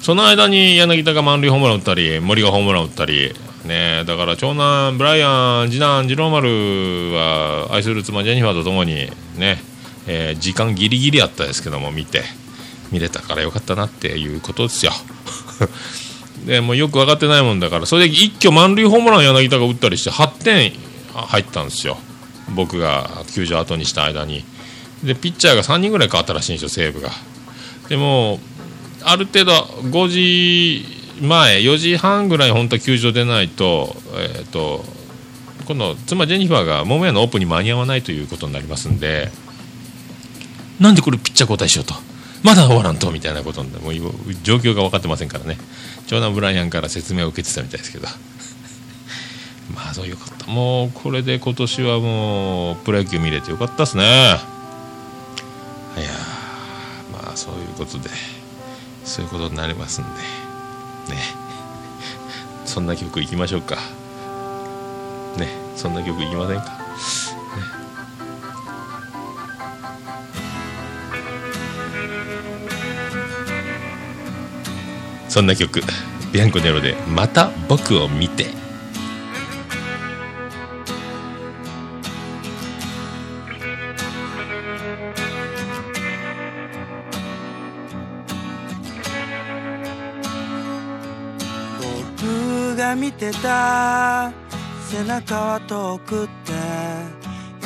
[0.00, 3.34] その間に柳田が満塁ホームラン打ったり森がホームラン打ったり。
[3.64, 9.58] ねだから長男ブライアン次男次郎丸は愛する妻ジェニファーと共にね、
[10.06, 12.22] えー、時間ギリギリやったですけども見て。
[12.94, 14.92] 見れたからよかったなっていうことですよ。
[16.46, 20.72] でもうよく分かってないもんだからそれで一挙満塁ホームラン柳田が打ったりして8点
[21.12, 21.98] 入ったんですよ。
[22.54, 24.44] 僕が球場後にした間に。
[25.02, 27.10] でピッチャーが3人ぐらい変わったらしいんですよ西武が。
[27.88, 28.38] でも
[29.02, 30.86] ある程度5時
[31.20, 34.84] 前4時半ぐらい本当は球場出ないと,、えーと、
[35.66, 39.30] 今度妻ジェニファーが桃屋のオープンに間に合わないということになりますんで
[40.80, 41.94] なんでこれピッチャー交代しようと。
[42.44, 43.94] まだ終わらんとみたいなことでもう
[44.42, 45.56] 状況が分かってませんからね。
[46.06, 48.06] 長男ブライアンから説明を受けてたみたいですけど。
[49.74, 50.46] まあそうよかった。
[50.46, 54.04] もうこれで今年はもうプロ野球見れてよかったっすね。
[54.04, 54.40] いや
[57.12, 58.10] まあそういうことで
[59.04, 60.10] そういうことになりますんで。
[61.14, 61.22] ね。
[62.66, 63.78] そんな曲いきましょうか。
[65.38, 65.48] ね。
[65.76, 66.83] そんな曲いきませんか、
[75.34, 75.80] そんな曲
[76.32, 78.46] ビアンコネロで「また僕を見て」
[91.80, 94.30] 僕が見てた
[94.88, 96.52] 背中は遠くって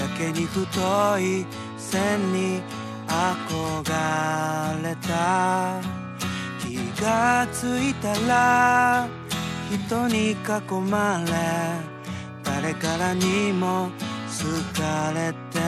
[0.00, 1.44] やけに太い
[1.76, 2.62] 線に
[3.06, 3.82] 憧
[4.82, 5.97] れた。
[7.00, 9.08] がついたら
[9.70, 10.36] 人に囲
[10.90, 11.32] まれ
[12.42, 13.90] 誰からにも
[14.26, 15.58] 好かれて。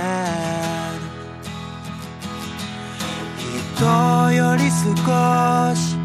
[3.81, 5.97] 人より少し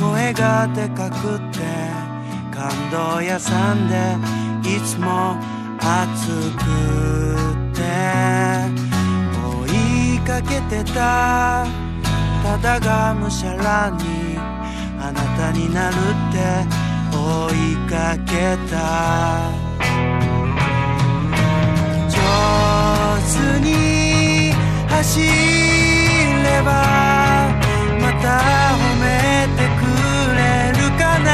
[0.00, 1.58] 声がでかくて
[2.54, 4.16] 感動屋さんで
[4.62, 5.36] いつも
[5.80, 6.64] 暑く
[7.74, 7.76] て。
[9.66, 11.66] 追いかけてた
[12.42, 14.25] ただがむしゃらに
[15.08, 15.98] あなたになるっ
[16.32, 16.36] て
[17.16, 17.16] 追
[17.52, 18.74] いかけた。
[22.10, 22.18] 上
[23.30, 24.50] 手に
[24.88, 25.28] 走れ
[26.64, 26.68] ば
[28.00, 28.24] また
[28.74, 29.06] 褒め
[29.54, 29.86] てく
[30.34, 30.40] れ
[30.72, 31.26] るかな。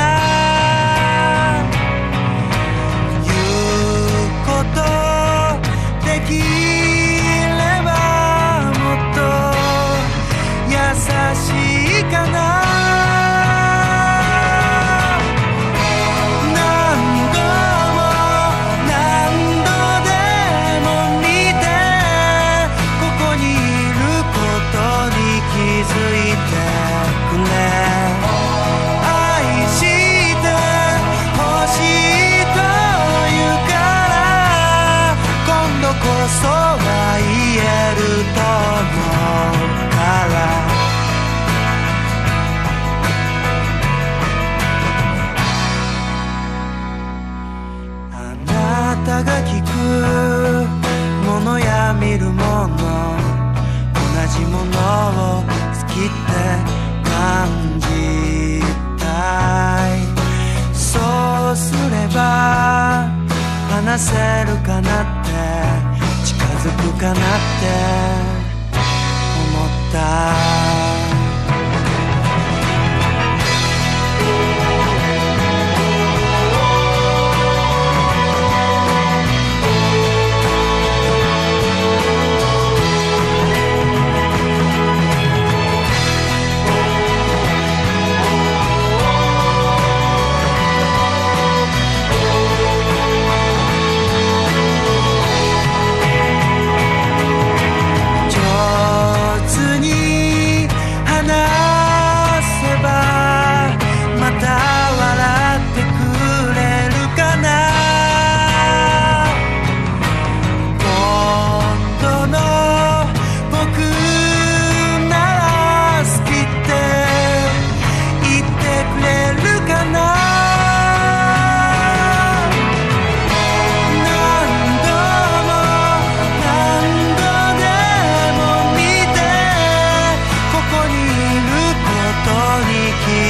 [11.33, 11.62] 話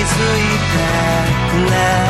[0.05, 2.02] くれ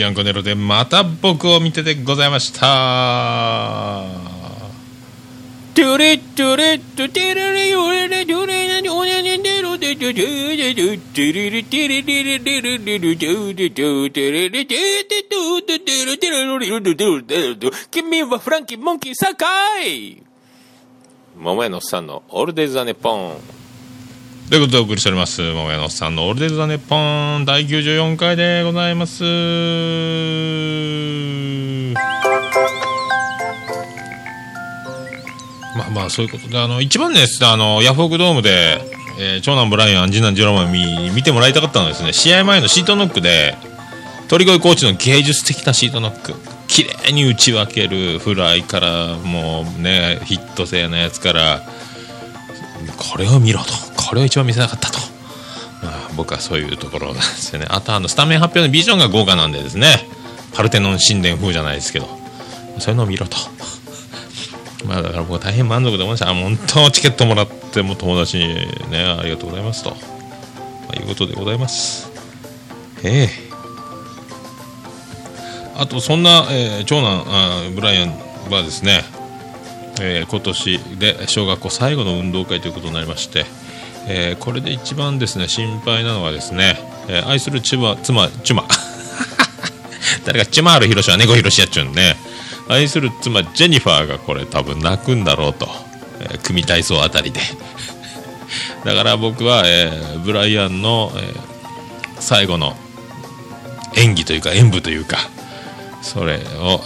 [0.00, 4.06] ビアンコネロでまた僕を見てでございました。
[5.74, 20.22] トゥレトゥレトゥテレレヨレレトゥレレオネネネロデトゥトゥレトゥテレレテレレレレレレレトゥテトゥテレレテテトゥテテレテレレレレレレレ君はフランキーモンキーサカイ
[21.36, 23.59] 桃屋のさんのオールデイズ・ザ・ネポン
[24.50, 29.22] ということでお送りしております桃屋のおっさんのオールデイズ・ザ・ネッポン第94回でございます。
[35.76, 38.80] まあまあそういうことであの一番ねあのヤフオクドームで、
[39.20, 43.56] えー長男ブライアン次男ジローマン見見てもらいたかったのはですね試合前のシートノックで
[44.28, 46.34] 鳥越コーチの芸術的なシートノック。
[46.66, 51.62] 綺麗に打ち分けるフライからもうねヒット性のやつから
[52.96, 53.89] これを見ろと。
[54.10, 54.98] これを一番見せなかったと、
[55.84, 57.66] まあ、僕はそういうところなんですよね。
[57.70, 59.86] あとあのスタメン発表のビジョンが豪華なんでですね。
[60.52, 62.08] パルテノン神殿風じゃないですけど。
[62.80, 63.36] そういうのを見ろと。
[64.84, 66.28] まあだから僕は大変満足で思いました。
[66.28, 68.48] あ本当チケットもらっても友達に
[68.90, 69.96] ねありがとうございますと、ま
[70.96, 72.10] あ、いうことでございます。
[73.04, 73.28] ええ。
[75.76, 78.08] あとそんな、えー長男あブライアン
[78.50, 79.04] はですね
[80.00, 83.44] えー今年で小学校最後の運動会ということになりまして、
[84.06, 88.64] えーこれで一番ですね心配なのはですね、えー愛する妻妻チュマ。
[90.24, 92.16] 誰かチュマールヒロシは猫ヒロシやっちゅうんね。
[92.68, 95.68] 愛する妻ジェニファーがこれ多分泣くんだろうと、
[96.20, 97.40] えー組体操あたりで。
[98.84, 101.34] だから僕は、えーブライアンの、え
[102.18, 102.76] 最後の
[103.96, 105.18] 演技というか演舞というか
[106.02, 106.84] それを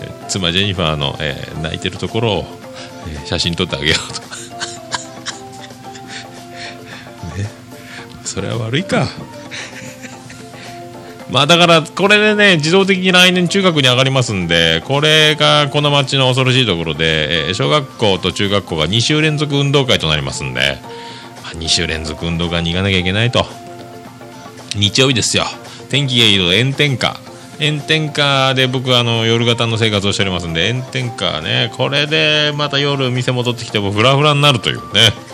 [0.00, 2.58] え妻ジェニファーの、え泣いてるところを、
[3.08, 4.31] え写真撮ってあげようと。
[8.24, 9.08] それは悪いか。
[11.30, 20.78] まあだからこれでね自動的に来年中学に上がりますんでこれがこの町の恐ろしいところで、え小学校と中学校が2週連続運動会となりますんで、
[21.42, 23.46] まあ、2週連続運動会に行かなきゃいけないと。
[24.74, 25.44] 日曜日ですよ。
[25.90, 27.18] 天気がいいと炎天下。
[27.58, 35.31] 炎天下で僕はあの夜型の生活をしておりますんで炎天下ねこれでまた夜店戻ってきてもフラフラになるというね。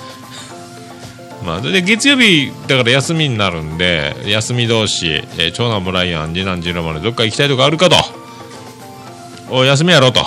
[1.44, 7.96] まあ、で月曜日だから休みになるんで休み同士、えー長男ブライアン次男ジロマでどっか行きたいとこあるかと。
[9.50, 10.20] お休みやろうと。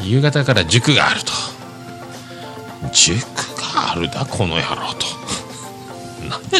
[0.00, 1.32] 夕方から塾があると。
[2.92, 3.16] 塾
[3.60, 5.06] があるだこの野郎と。
[6.28, 6.58] なんで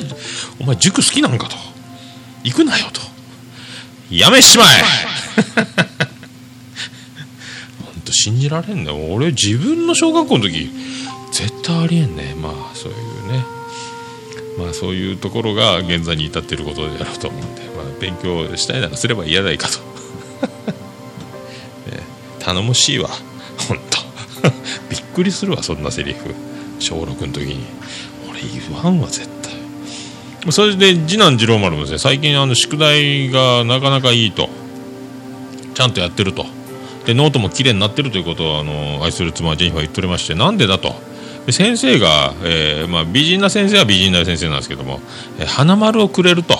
[0.60, 1.56] お前塾好きなんかと。
[2.42, 3.00] 行くなよと。
[4.10, 4.66] やめしまえ。
[7.84, 8.90] ほんと信じられんね。
[8.90, 10.70] 俺自分の小学校の時
[11.34, 12.36] 絶対ありえんね。
[12.40, 13.44] まあそういうね。
[14.56, 19.78] まあそういうところが現在に至っていることであろうと思うんで、まあ、勉強したいならすれば嫌ないかと、
[21.90, 22.02] ね、
[22.38, 23.10] 頼もしいわ。
[23.68, 23.98] ほんと
[24.88, 26.32] びっくりするわそんなセリフ。
[26.78, 27.64] 小6の時に。
[28.30, 29.28] 俺言わんわ絶
[30.46, 30.52] 対。
[30.52, 34.48] それで次男次郎丸もですね最近あの宿題がなかなかいいと。
[35.74, 36.46] ちゃんとやってると。
[37.06, 40.94] でノートも綺麗になってるということをあの愛する妻ジェニファー言っておりましてなんでだと。
[41.52, 45.00] 先生が、えーまあ、美人な先生は美人な先生なんですけども、
[45.38, 46.58] えー花丸をくれると。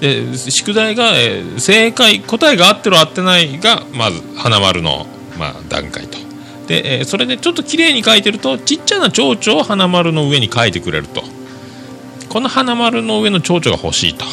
[0.00, 5.06] で宿題が、えー正解答えが合ってる合ってないがまず花丸の、
[5.38, 6.18] まあ、段階と。
[6.66, 11.22] で、えそれでちょっと綺麗に書いてるとちっちゃな蝶々を花丸の上に書いてくれると。
[12.28, 14.24] この花丸の上の蝶々が欲しいと。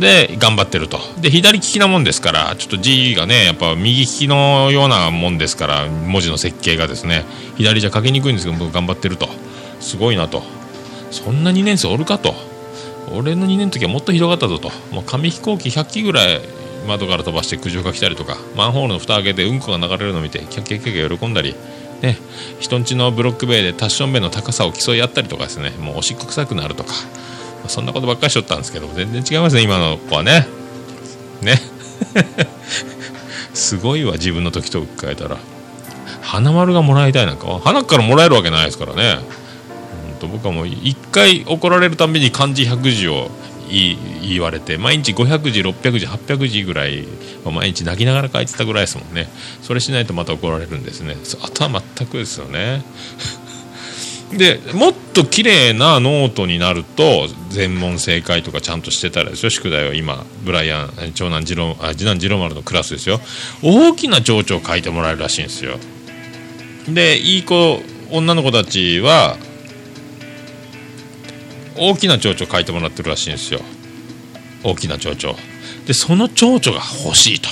[0.00, 0.98] で頑張ってると。
[1.20, 7.24] で左利きなもんですからちょっと字がねやっぱ右利きのようなもんですから文字の設計がですね
[7.56, 9.28] 左じゃ書きにくいんですけど僕頑張ってると。
[9.80, 10.42] すごいなと。
[11.10, 12.34] そんな2年生おるかと。
[13.10, 14.70] 俺の2年の時はもっとひどかったぞと。
[14.92, 16.40] もう紙飛行機100機ぐらい
[16.88, 21.54] 窓から飛ばして苦情が来たりとかマンホールの蓋開けてうんこが流れるのを見てキャッキャッキャッキャ喜んだり
[22.00, 22.16] ね
[22.58, 26.94] 人んちのブロック塀でタッション塀の高さを競い合ったりとかですねもうおしっこ臭くなるとか
[27.66, 30.46] そんなことばっかりしとったんですけど全然違いますね今の子はね。
[31.42, 31.60] ね。
[33.52, 35.38] すごいわ自分の時と変えたら。
[36.22, 39.18] 花丸がもらいたいなんか花からもらえるわけないですからね。
[40.18, 43.30] と僕はもう1回怒られるたびに漢字100字を
[43.70, 47.06] 言われて毎日500字600字800字ぐらい
[47.44, 49.28] 毎日泣きながら書いてたぐらいですもんね。
[49.62, 51.16] それしないとまた怒られるんですね。
[51.42, 52.82] あとは全くですよね。
[54.32, 59.50] でもっと綺麗なノートになると全問正解とかちゃんとしてたらですよ。
[59.50, 63.20] 宿題を今ブライアン長男次郎あ次男次郎丸のクラスですよ。
[63.62, 65.78] 大きな蝶々を書いてもらえるらしいんですよ。
[66.88, 69.36] でいい子女の子たちは
[71.76, 73.60] 大きな蝶々を書いてもらってるらしいんですよ。
[74.62, 75.38] 大きな蝶々
[75.86, 77.48] でその蝶々が欲しいと。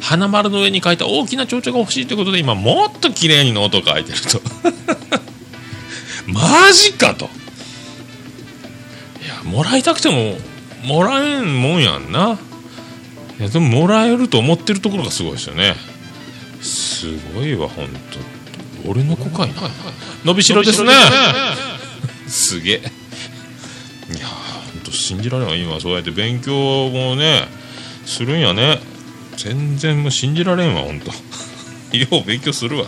[0.00, 4.40] 花丸の上に書いた大きな蝶々が欲しいということで今もっと綺麗にノートを書いてると。
[6.36, 7.24] マジかと。
[7.24, 7.28] い
[9.28, 10.36] やもらいたくても
[10.84, 12.38] もらえんもんやんな。
[13.38, 15.74] いやでももらえると思ってるところがすごいですよね。
[16.60, 17.88] すごいわ本
[18.84, 19.54] 当俺の子かいな。
[20.24, 20.92] 伸びしろですね。
[22.28, 22.76] すげえ。
[22.76, 22.80] い
[24.20, 25.56] や本当信じられんわ。
[25.56, 27.48] 今そうやって勉強もね
[28.04, 28.80] するんやね。
[29.36, 31.10] 全然もう信じられんわ本当
[31.96, 32.86] よう勉強するわ。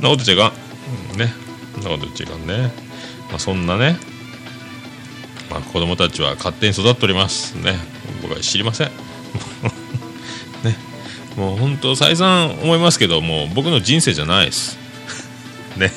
[0.00, 0.54] なことちゃいかんうん。
[1.16, 1.32] ね。
[1.74, 2.72] そんなこと違うね、
[3.30, 3.96] まあ、そんなね、
[5.50, 7.54] まあ、子供たちは勝手に育っております。
[7.54, 7.76] ね。
[8.22, 8.88] 僕は知りません。
[10.64, 10.76] ね。
[11.36, 14.78] もう本当再三思いますけどもう僕の人生じゃないです。
[15.76, 15.92] ね。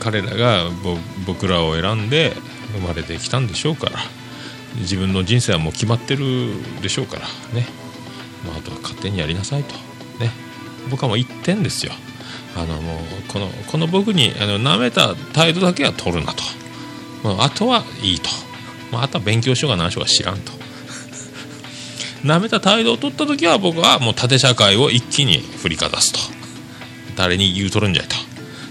[0.00, 0.70] 彼らが
[1.26, 2.36] 僕らを選んで
[2.72, 3.98] 生まれてきたんでしょうから。
[4.76, 6.50] 自分の人生はもう決まってる
[6.82, 7.26] でしょうから。
[7.52, 7.66] ね、
[8.46, 9.74] まあ、あとは勝手にやりなさいと。
[10.22, 10.30] ね。
[10.90, 11.92] 僕はもう一点ですよ。
[12.56, 12.98] あのもう
[13.28, 16.42] このこの僕にあの舐めた態度だけは取るなと。
[17.22, 18.28] もうあとはいいと、
[18.92, 20.52] まあ、あとは勉強しようが何しようが知らんと。
[22.24, 26.18] 舐めた態度を取った時は僕はもう縦社会を一気に振りかざすと。
[27.16, 28.16] 誰に言うとるんじゃいと。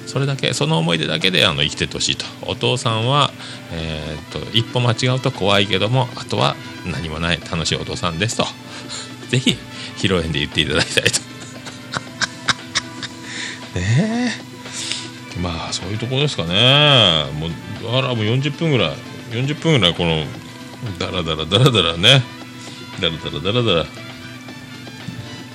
[0.07, 2.25] それだけその思い出だけであの生きててほしいと。
[2.43, 3.33] お父さんは、
[3.71, 6.55] えーっと一歩間違うと怖いけどもあとは
[6.85, 8.47] 何もない楽しいお父さんですと。
[9.29, 9.57] ぜひ
[9.97, 11.34] 披露宴で言っていただきたいと。
[13.75, 14.31] ね
[15.41, 17.25] まあそういうところですかね。
[17.33, 17.51] もう
[17.97, 18.95] あらもう40分ぐらい。
[19.31, 20.23] 40分ぐらいこの
[20.97, 22.23] ダラダラダラダラね。
[23.01, 23.85] ダラダラダラダラ。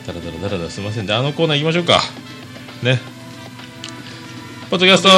[0.07, 0.71] ダラダラダラダラ。
[0.71, 1.07] すいません。
[1.07, 2.03] であのコーナー行きましょうか。
[2.83, 3.01] ね。
[4.68, 5.09] ポッドキャスト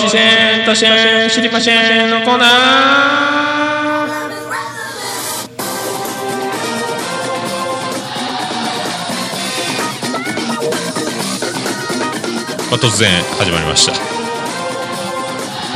[0.00, 3.51] 次戦他戦知りませんのコーナー。
[12.82, 13.92] 突然始まりました。
[13.92, 13.98] も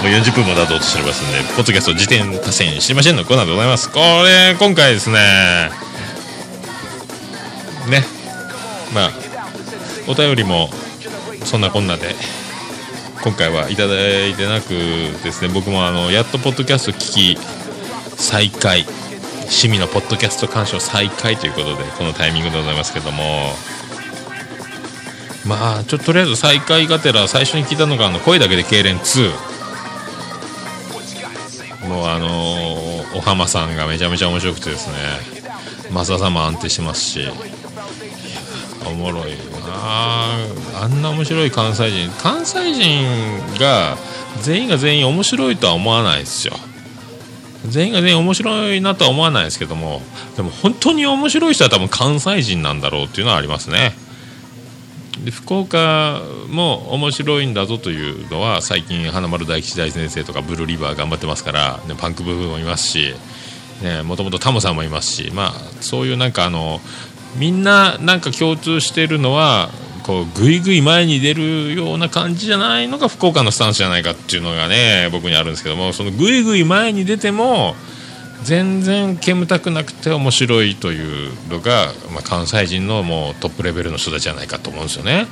[0.09, 3.92] う40分も経とうとしておりますんでポッドキャスト時点多戦知りませんのコーナーでございます。
[3.92, 5.70] これ今回ですね
[7.88, 8.02] ね。
[8.92, 9.11] まあ
[10.09, 10.68] お便りも
[11.44, 12.16] そんなこんなで
[13.22, 13.94] 今回はいただ
[14.26, 14.70] いてなく
[15.22, 15.54] ですね。
[15.54, 17.38] 僕もあのやっとポッドキャスト聞き
[18.16, 18.84] 再開。
[19.42, 23.54] 趣味のポッドキャスト鑑賞再開ということでこのタイミングでございますけども。
[25.47, 29.57] まあちょっととりあえず再開がてら最初に聞いたのがあの声だけで痙攣2
[31.88, 34.94] もうあのー、お浜さんがめちゃめちゃ面白くてですね。
[35.90, 37.20] 増田さんも安定してますし。
[38.86, 39.36] おもろいな
[40.82, 42.11] あんな面白い関西人。
[42.22, 43.05] 関西人
[43.59, 43.97] が
[44.42, 46.55] 全員が全員面白いとは思わないですよ。
[47.68, 50.03] 全員が全員面白いなとは思わないですけども。
[50.36, 53.94] でも本当に面白い人は多分関西人なんだろうっていうのはありますね。
[55.24, 63.14] で福岡も面白いんだぞというのは最近花丸大吉大先生とかブルーリバー頑張ってますから、ね、パンクブームもいますし
[64.04, 66.80] もともとタモさんもいますし、まあ、そういうなんかあの
[67.36, 69.70] みんななんか共通してるのは
[70.06, 77.74] こうぐいぐい前に出るような感じじゃないのが福岡のスタンスじゃないかっていうのがね僕にあるんですけどもそのぐいぐい前に出ても
[78.43, 85.26] 全然煙たくなくて面白いというのが、まあ、関西人のもうトップレベルの人たちじゃないかと思うんですよね。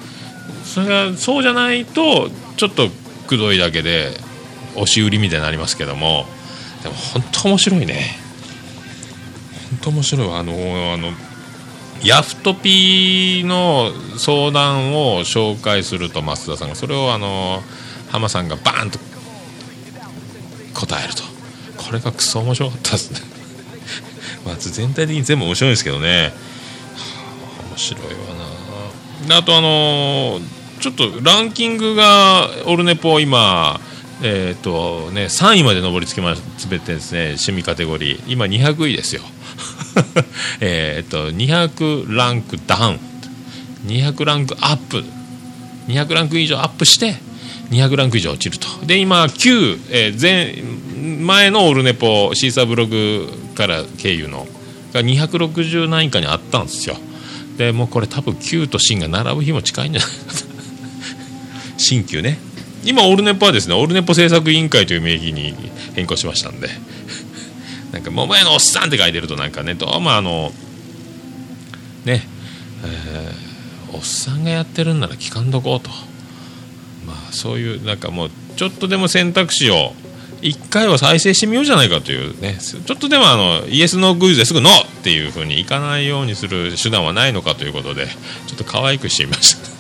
[0.65, 2.89] それがそうじゃないとちょっと
[3.27, 4.11] くどいだけで
[4.75, 6.27] 押し売りみたいになりますけども。
[6.83, 8.19] でも本当面白いね。
[9.71, 10.53] 本当面白いあの
[10.93, 11.13] あの
[12.03, 17.63] ヤフトピーの相談を紹介すると増田さんがそれをあの
[18.11, 18.99] 浜さんがバーンと
[20.75, 21.34] 答えると。
[21.95, 23.21] れがクソ面白かったですね。
[24.45, 26.33] まあ全体的に全部面白いんですけどね、は
[27.63, 28.09] あ、面白いわ
[29.29, 29.37] な。
[29.39, 30.41] あとあの
[30.81, 33.81] ちょっとランキングがオルネポ今
[34.23, 36.37] えっ、ー、とね3位まで上り詰め
[36.79, 37.25] てですね。
[37.29, 38.23] 趣味カテゴリー。
[38.27, 39.23] 今200位ですよ。
[40.61, 43.01] えっと200ランクダウン。
[43.87, 45.05] 200ランクアップ。
[45.89, 47.17] 200ランク以上アップして
[47.71, 48.87] 200ランク以上落ちると。
[48.87, 50.63] で今9、えー、前
[51.21, 54.47] 前のオルネポシーサーブログから経由の
[54.93, 56.97] が260何位下にあったんですよ。
[57.57, 60.45] でもうこれ多分9と新が並ぶ日も近いんじゃないかと。
[61.79, 62.39] 新旧ね。
[62.85, 65.55] 今オルネポはですねオルネポ制作委員会という名義に
[65.95, 66.69] 変更しましたんで。
[67.93, 70.53] なんか「桃屋のおっさん」って書いてるとなんかねどうもあの
[72.05, 72.27] ね
[72.83, 75.91] えー、おっさんがやってるんなら聞かんとこうと。
[77.07, 79.93] まあそういうなんかもうちょっとでも選択肢を
[80.45, 82.59] 1回は再生してみようじゃないかというね。
[82.61, 88.07] ちょっとでもあのイエス・ノー・グイズですぐ「ノー!」っていうふうにいかないようにする手段はないのかということで
[88.47, 89.75] ちょっと可愛くしてみました。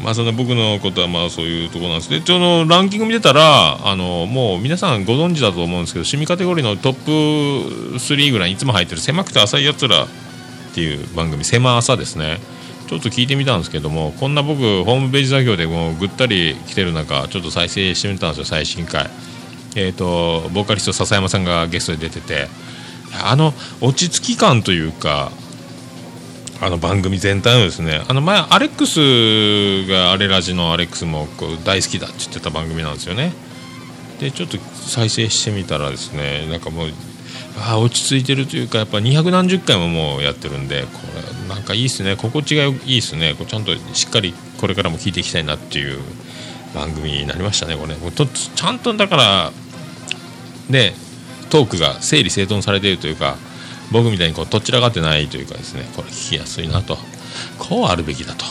[0.04, 10.06] まあその僕のことはまあそういうところなんですでそのランキング見てたらあのもう皆さんご存知だと思うんですけど趣味カテゴリーのトップ3ぐらいにいつも入ってる「狭くて浅いやつら」っ
[10.74, 12.38] ていう番組「狭朝」ですね。
[12.88, 19.08] ちょっと聞いてみたんですけどもこんな僕ホームページ作業でもうぐったり来てる中ちょっと再生してみたんですよ最新回。
[19.76, 22.48] えっ、ー、とボーカリスト笹山さんがゲストで出てて。
[23.22, 25.30] あの落ち着き感というか
[26.60, 33.32] あの番組全体のですねあの前アレックスがアレラジのアレックスもこう大好きだって言ってた番組なんですよね。
[34.20, 36.88] でちょっと再生してみたらですねなんかもう
[37.56, 40.88] あ落ち着いてるというかやっぱ200何十回ももうやってるんでこ
[41.48, 42.16] れなんかいいっすね。
[42.16, 43.34] 心地がいいっすね。
[43.38, 46.00] こうちゃんとしっかりこれからも聞いていきたいなっていう
[46.74, 49.52] 番組になりましたねこれとちゃんとだから
[50.68, 50.92] で
[51.50, 53.36] トークが整理整頓されているというか
[53.92, 56.98] 僕みたいにこうどちらかってないというかですねこれ聞きやすいなと。
[57.58, 58.44] こうあるべきだと。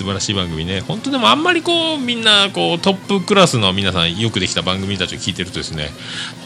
[0.00, 0.80] 素晴らしい番組ね。
[0.80, 5.90] 本当でもあんまりこうみんなこうトップクラスの皆さんよくできた番組たちを聞いてるとですね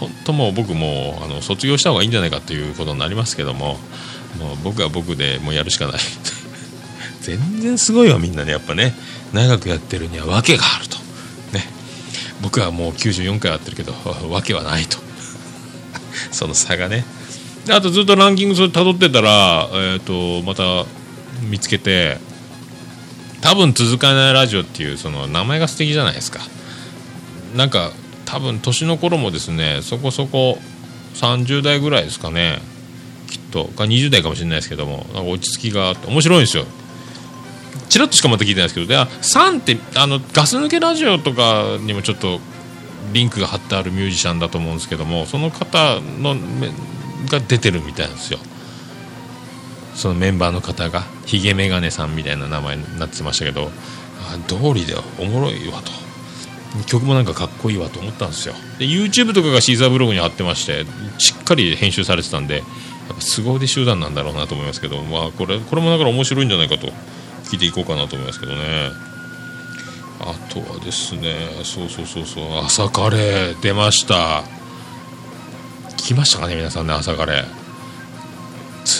[0.00, 3.78] 本当もう僕もあの卒業した方がいいんじゃないかということになりますけども
[4.40, 6.00] もう僕は僕でもうやるしかない。
[7.22, 8.92] 全然すごいわみんなねやっぱね。
[9.32, 10.96] 長くやってるには訳があると。
[11.52, 11.64] ね。
[12.42, 13.94] 僕はもう94回やってるけど
[14.30, 14.98] 訳はないと。
[16.32, 17.04] その差がね。
[17.70, 20.84] あとずっとランキングそれ辿ってたら、えーと、また
[21.48, 22.18] 見つけて
[23.44, 26.40] 多分続かないラジオっていうその名前が素敵じゃないですか。
[27.54, 27.92] なんか
[28.24, 30.58] 多分年の頃もですねそこそこ
[31.14, 32.60] 30代ぐらいですかね。
[33.28, 33.66] きっと。
[33.66, 36.64] か20代かもしれないですけどもなんか落ち着きがあって面白いんですよ。
[37.90, 38.86] チラッとしかまた聞いてないですけど。
[38.86, 42.40] で3ってあのガス抜けラジオとかにもちょっと
[43.12, 46.34] リンクが貼ってあるミュージシャンだと思うんですけどもその方の
[47.30, 48.38] が出てるみたいなんですよ。
[49.94, 53.70] そのメンバーの方がヒゲメガネさんみたいな名前になってましたけど
[54.32, 56.04] あ通りでおもろいわと。
[56.86, 58.54] 曲もなんかかっこいいわと思ったんですよ。
[58.78, 60.84] で YouTube とかがシーザーブログに貼ってまして
[61.18, 62.64] しっかり編集されてたんでやっ
[63.14, 66.88] ぱ凄腕集団なんだろうなと思いますけど、まあ、これこれもだから面白いんじゃないかと
[67.44, 68.90] 聞いていこうかなと思いますけどね。
[70.20, 74.42] あとはですねそうそうそうそう朝カレー出ました。
[75.96, 77.63] 来ましたかね皆さんね朝カレー。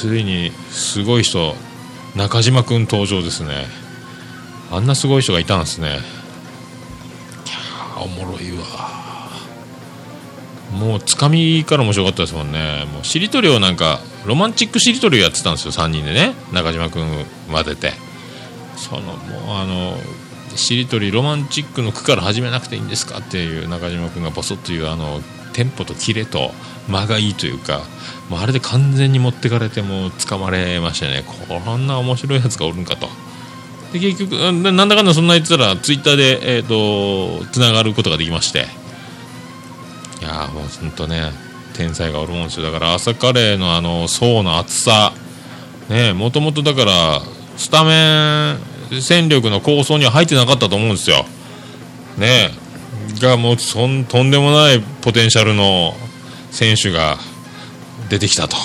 [0.05, 1.55] ついにすごい人
[2.14, 3.64] 中島君登場ですね。
[4.70, 6.00] あんなすごい人がいたんですね。
[7.96, 8.64] おもろいわ。
[10.72, 12.84] もうつかみから面白かったですもんね。
[12.92, 16.34] もうしりとりをなんかロマンチックしりとりをやってたんですよ3人でね。
[16.52, 17.07] 中島君
[17.50, 17.94] 混ぜて
[18.76, 19.96] そのもうあの
[20.55, 25.22] しりとりロマンチックの句から始めなくていいんですかっていう中島君がボソッというあの
[25.55, 26.50] テンポとキレと
[26.88, 27.80] 間がいいというか
[28.28, 31.24] もうあれで完全に持ってかれてもう掴まれましたね。
[31.48, 33.09] こんな面白いやつがおるんかと。
[33.92, 38.66] で結局なんだかんだそんな言ってたらツイッターでえっ、とつながることができまして。
[40.20, 41.32] いやもうほんとね
[41.74, 42.66] 天才がおるもんですよ。
[42.70, 45.12] だから朝カレーのあの層の厚さ。
[45.88, 47.20] ねもともとだから
[47.57, 48.59] スタメン
[49.02, 51.24] 戦力の構想には入ってなかったと思うんですよ。
[52.16, 52.50] ね。
[52.50, 52.63] え
[53.20, 55.94] がもうそんとんでもないポテンシャルの
[56.50, 57.18] 選手が
[58.08, 58.56] 出てきたと。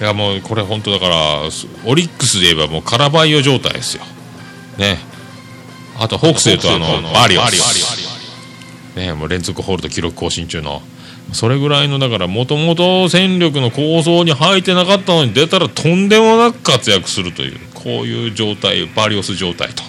[0.00, 1.42] いやもうこれ本当だから
[1.84, 4.02] オリックスで言えばもうカラバイオ状態ですよ。
[4.78, 4.98] ね。
[5.98, 8.10] あとホークスで言うとあのバリオス。
[8.96, 10.82] ね、もう連続ホールド記録更新中の
[11.32, 19.82] それぐらいのだからもともと戦力の構想に入ってなかったのに出たらとんでもなく活躍するというこういう状態バリオス状態と。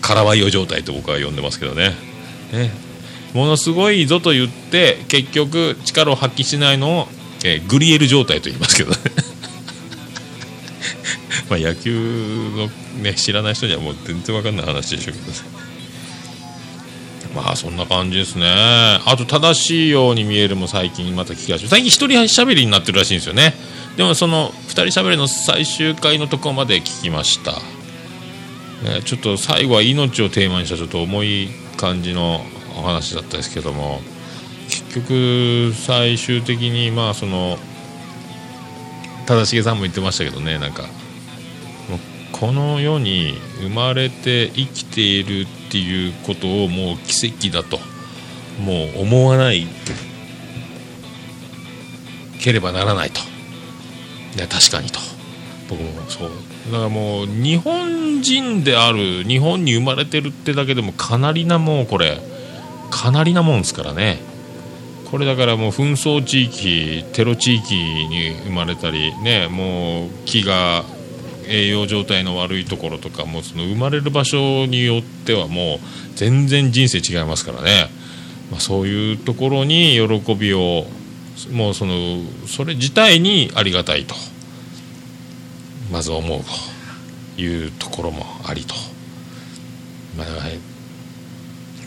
[0.00, 1.92] カラバイオ状態と僕は呼んでますけどね
[2.52, 2.70] ね。
[3.34, 7.08] ものすごいぞと言って結局力を発揮しないのを、
[7.44, 8.96] えーグリエル状態と言いますけどね。
[11.50, 12.68] まあ野球の、
[13.02, 15.38] ね、知らない人にはもう全然わかんない話でしょうけどね。
[17.34, 18.46] まあそんな感じですね。
[18.46, 23.54] あと正しいように見えるも最近また聞き始め最近一人喋りになってるらしいんですよね。
[23.98, 27.50] でもその二人喋りの最終回のところまで聞きました、
[28.88, 32.42] ね、ちょっと最後は命をテーマにしたちょっと重い感じの
[32.76, 34.00] お話だったですけども
[34.68, 37.56] 結局最終的にまあその
[39.26, 40.84] 正成さんも言ってましたけどねなんか
[42.32, 47.78] この世に生まれて生きているっていうことをもう奇跡だと
[48.60, 49.66] もう思わない
[52.40, 53.20] ければならないと、
[54.36, 55.00] ね、確かにと。
[55.68, 56.30] 僕もそう
[56.70, 62.20] だからもう日本人である日本に生まれてるってだけでもかなりなもうこれ
[62.90, 64.18] かなりなもんですからね。
[65.10, 70.84] これだからもう紛争地域テロ地域に生まれたりねもう木が
[71.46, 75.78] 栄養状態の悪いところとかもうその生まれる場所によってはもう
[76.14, 77.88] 全然人生違いますからね、
[78.50, 80.84] まあ、そういうところに喜びを
[81.52, 84.14] もうそのそれ自体にありがたいと。
[85.90, 86.40] まず思う
[87.36, 88.74] というところもありと。
[90.16, 90.28] まあ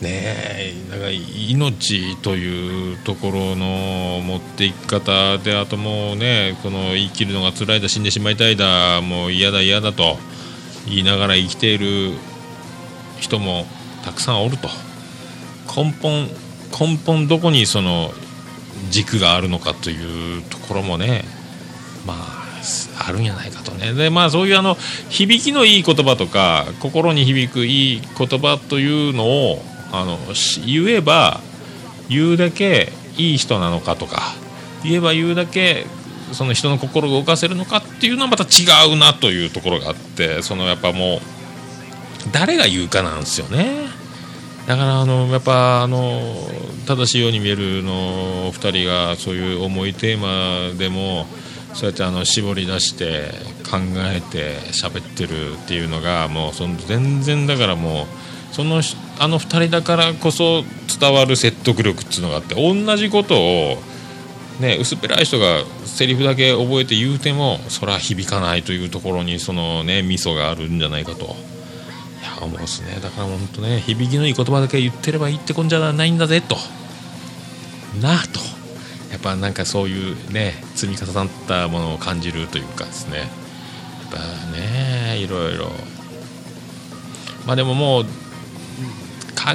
[0.02, 0.08] ね
[0.58, 10.16] えだから命というところの持っていき方であともうねこの生きるのが辛いだ死んでしまいたいだもう嫌だ嫌だと
[10.86, 12.12] 言いながら生きている
[13.20, 13.66] 人も
[14.04, 14.68] たくさんおると
[15.76, 16.26] 根本
[16.78, 18.10] 根本どこにその
[18.90, 21.24] 軸があるのかというところもね
[22.04, 22.41] まあ
[22.98, 23.92] あるんじゃないかとね。
[23.92, 24.76] でまあそういうあの
[25.08, 30.18] 響きのいい言葉とか心に響くいい言葉というのをあの
[30.64, 31.40] 言えば
[32.08, 34.22] 言うだけいい人なのかとか
[34.82, 35.86] 言えば言うだけ
[36.32, 41.20] その人の心を動かせるのかっていうのはまた違うなというところがあってそのやっぱもう
[42.32, 44.02] 誰が言うかなんですよね。
[44.66, 46.20] だからあのやっぱあの
[46.86, 51.26] 正しいように見えるの2人がそういう重いテーマでも
[51.74, 53.30] そうやってあの絞り出して
[53.70, 58.04] 考えて喋ってるっていうのがもうその全然だからも
[58.50, 58.82] うその
[59.18, 60.64] あの2人だからこそ
[61.00, 63.76] 伝わる説得力っていうのがあって同じことを
[64.60, 71.24] ね、薄っぺらい人がセリフだけ覚えて言うてもそれは響かないというところにそのね味噌があるんじゃないかと。
[71.24, 71.28] い
[72.24, 73.00] や思うですね。
[73.02, 76.56] だから本当ね響きのいい言葉だけ言ってればいいってこんじゃないんだぜと。
[78.00, 78.61] なあと。
[79.22, 83.18] ぱなんかそういうね積み重なったものを感じるというかですね。
[83.18, 83.28] やっ
[84.10, 84.18] ぱ
[84.56, 85.70] ねいろいろ。
[87.46, 88.10] まあでももう考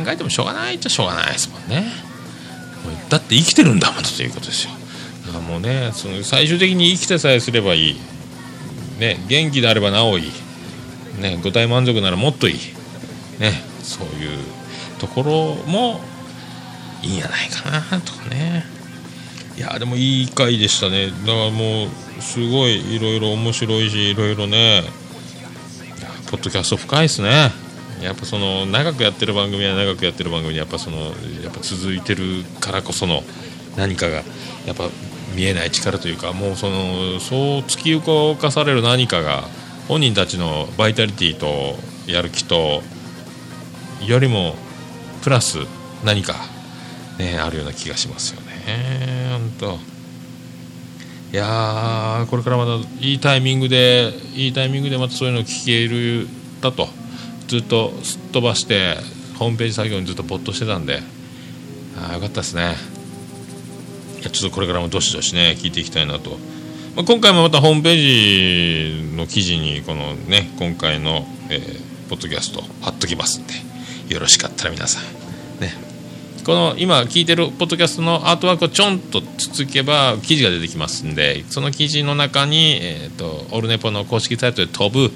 [0.07, 1.85] えてもしょうがないっちゃしょうがないですもんね。
[3.09, 4.71] だって生きてるんだもんということですよ。
[5.27, 7.99] だからもうねその最終的に生きてさえすればいい、
[8.99, 12.59] ね、元気であればなおいい、ね、五体満足ならもっといい、
[13.39, 14.39] ね、そういう
[14.99, 16.01] ところも
[17.01, 18.76] いいんじゃないかなとかね。
[19.57, 21.07] いやでもいい回でしたね。
[21.07, 24.83] だからもうすごいいろいろ面白いしいろいろね。
[26.29, 27.51] ポッドキャスト深いですね。
[28.01, 31.09] やっぱその長くやってる番組は長くやってる番組にやっぱそのや
[31.49, 33.23] っぱ続いてるからこその
[33.75, 34.17] 何かが
[34.67, 34.89] やっぱ
[35.35, 39.43] 見えない力というかもうそのそう突き動かされる何かが
[39.87, 42.83] 本人たちのバイタリティとやる気と
[44.05, 44.55] よりも
[45.23, 45.57] プラス
[46.05, 46.35] 何か
[47.17, 48.46] ねあるような気がしますよね。
[48.71, 49.79] 本当。
[51.33, 56.27] いやこれからまたいいタイミングでいいタイミングでまたそういうのを聞ける
[56.61, 56.87] だと。
[57.47, 58.97] ずっとすっ飛ばして
[59.39, 61.01] ホームページ作業にずっと没頭してたんで。
[61.97, 62.75] ああよかったですね。
[64.19, 66.31] いやちょっとこれからもどしどしね聞いていきたいなと、
[66.95, 73.53] まあ、今回もまたホームページの記事にこのね今回の、えー、ポッドキャスト貼っときますんで
[74.13, 75.03] よろしかったら皆さん
[75.61, 75.86] ね
[76.47, 85.13] この今聞いてるポッドキャストのアートワークをちょんとつつけば記事が出てきますんでその記事の中に、えーと、オルネポの公式サイトで飛ぶ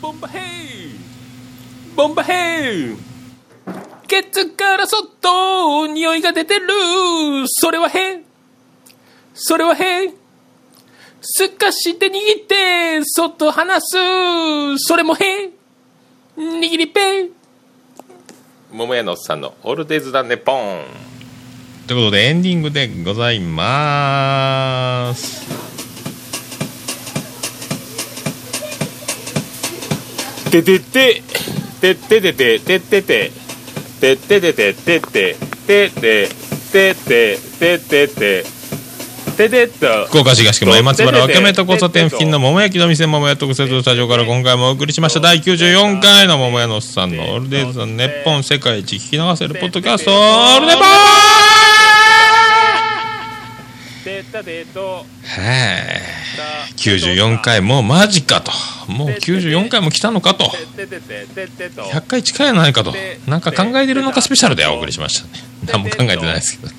[0.02, 1.00] ボンバヘイ
[1.96, 3.13] ボンバヘイ
[4.14, 6.68] ケツからそっと匂いが出てる。
[7.48, 8.24] それは変。
[9.34, 10.14] それは変。
[11.20, 13.98] すかして握ってそっと離す。
[14.78, 15.50] それも変。
[16.38, 17.30] 握りペン
[18.72, 20.86] 桃屋のおっさんのオールデイズだねポン。
[21.88, 25.44] ということでエンディングでございます。
[30.52, 31.24] ててて。
[31.82, 32.60] てててて。
[32.60, 33.43] ててて
[34.04, 35.36] てててててて
[35.66, 36.30] てて
[36.74, 38.44] てててて
[39.50, 45.22] てて福岡市東区前松原分け目と交差点付近の桃焼きの店桃屋特設スタジオから今回もお送りしました。
[45.22, 52.13] 第94回の桃屋のおっさんのオールデイズの日本世界一聞き流せるポッドキャストオールネポて
[54.32, 55.06] たてとはい
[56.76, 58.52] 94回もうマジかと。
[58.92, 60.52] もう94回も来たのかと。
[60.76, 62.94] てててててと100回近いやないかと。
[63.28, 65.44] なんか考えてるのかスペシャルでお送りしましたね。
[65.68, 66.74] 何も考えてないですけど。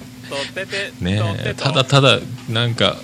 [1.01, 2.19] ねえただただ
[2.49, 2.97] なんか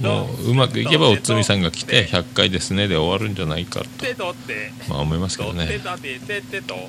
[0.00, 3.86] もううまくいけばおつみさんが来て100回ですねで終わるんじゃないかと。
[4.88, 5.68] まあ思いますけどね。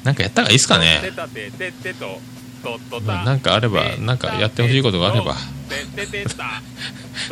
[0.04, 1.02] なんかやった方がいいですかね。
[1.18, 1.28] まあ
[3.06, 5.36] なんかあればなんかやってほしいことがあれば。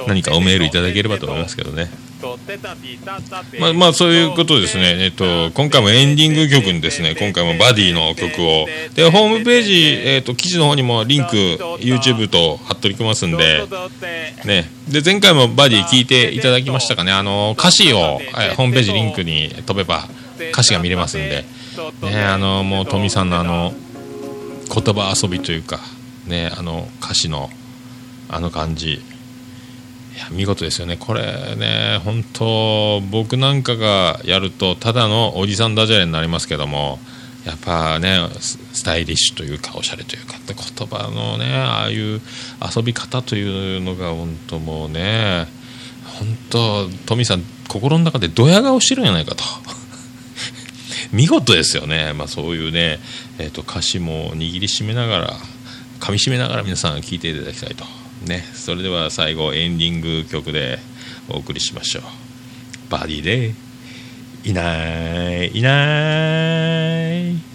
[0.07, 1.89] 何かおメールいただければと思いますけどね。
[3.59, 7.15] まあまあそういうことですね、えっと、今回もエンディング曲にですね。
[7.19, 8.65] 今回もバディの曲を。
[8.95, 11.35] でホームページ、えっと、記事の方にもリンク
[11.81, 13.63] YouTube と貼っておきますんで,、
[14.45, 17.11] ね、で前回もバディ聞いていただきましたかね。
[17.11, 20.07] あの歌詞を、はいホームページリンクに飛べば
[20.51, 21.43] 歌詞が見れますんで、
[22.03, 23.73] ね、あのもうトミさんのあの
[24.67, 25.79] 言葉遊びというか、
[26.27, 27.49] ね、あの歌詞の
[28.29, 29.01] あの感じ。
[30.31, 30.97] 見事ですよね。
[30.97, 36.99] これね本当僕なんかがやるとただのおじさんダジャレになりますけども
[37.45, 42.21] やっぱねスタイリッシュというかおしゃれというかって言葉のねああいう
[42.75, 45.47] 遊び方というのが本当もうね
[46.19, 49.43] 本当トミーさん心の中でドヤ顔してるんじゃないかと。
[51.11, 52.13] 見事ですよね。
[52.13, 52.99] まあそういうね
[53.39, 55.33] えーと、歌詞も握りしめながら
[55.99, 57.85] 噛みしめながら皆さん聴いていただきたいと、
[58.27, 60.79] ね、それでは最後エンディング曲で
[61.29, 62.03] お送りしましょう。
[62.89, 63.53] バディで
[64.43, 67.52] いないいない。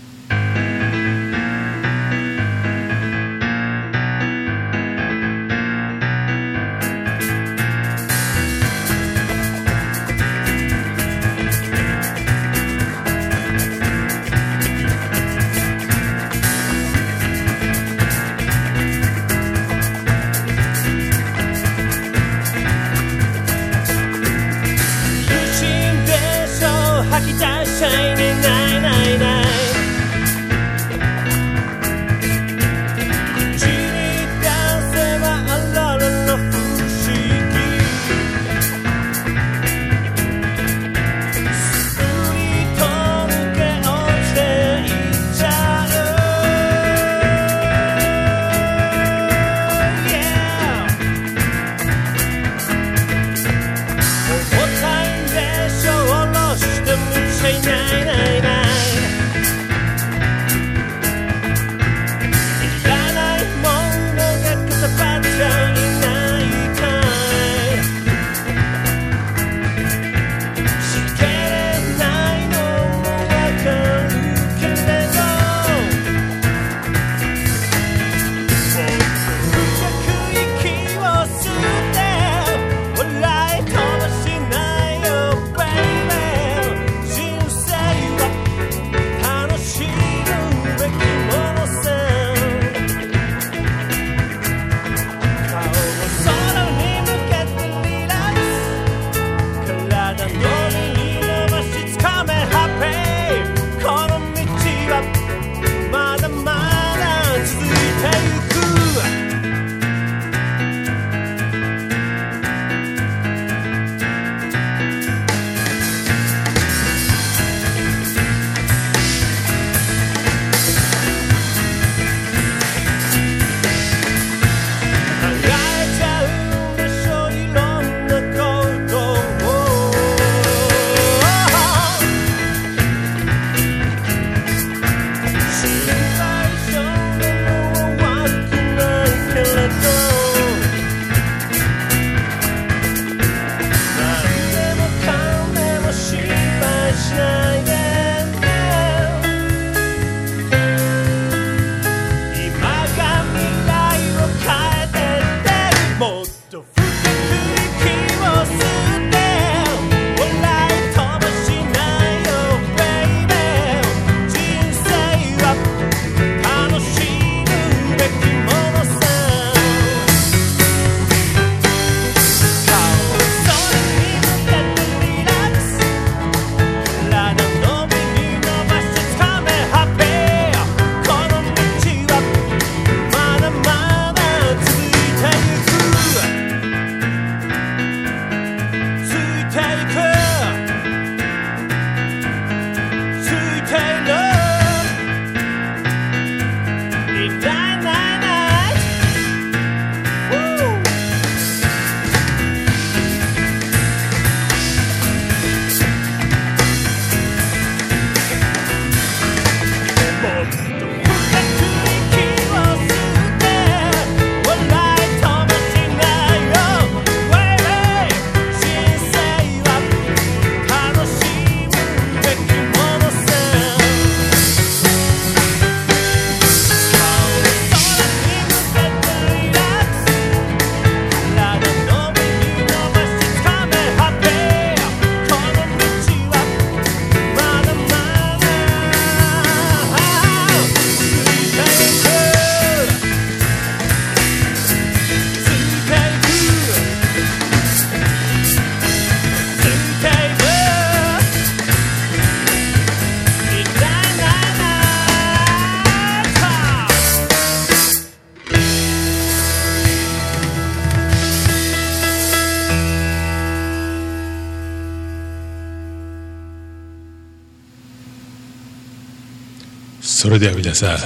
[270.29, 270.99] それでは皆さん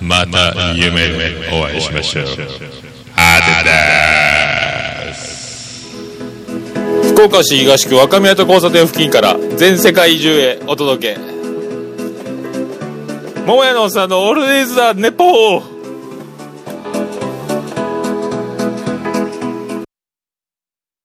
[0.00, 2.24] また夢でお会いしましょう。
[2.24, 2.30] あて
[5.10, 5.94] です
[7.12, 11.20] 福岡市東区若宮と交差点付近から全世界中へお届け。
[13.44, 15.75] 桃屋のおっさんのオールディーズ・ザ・ネポー。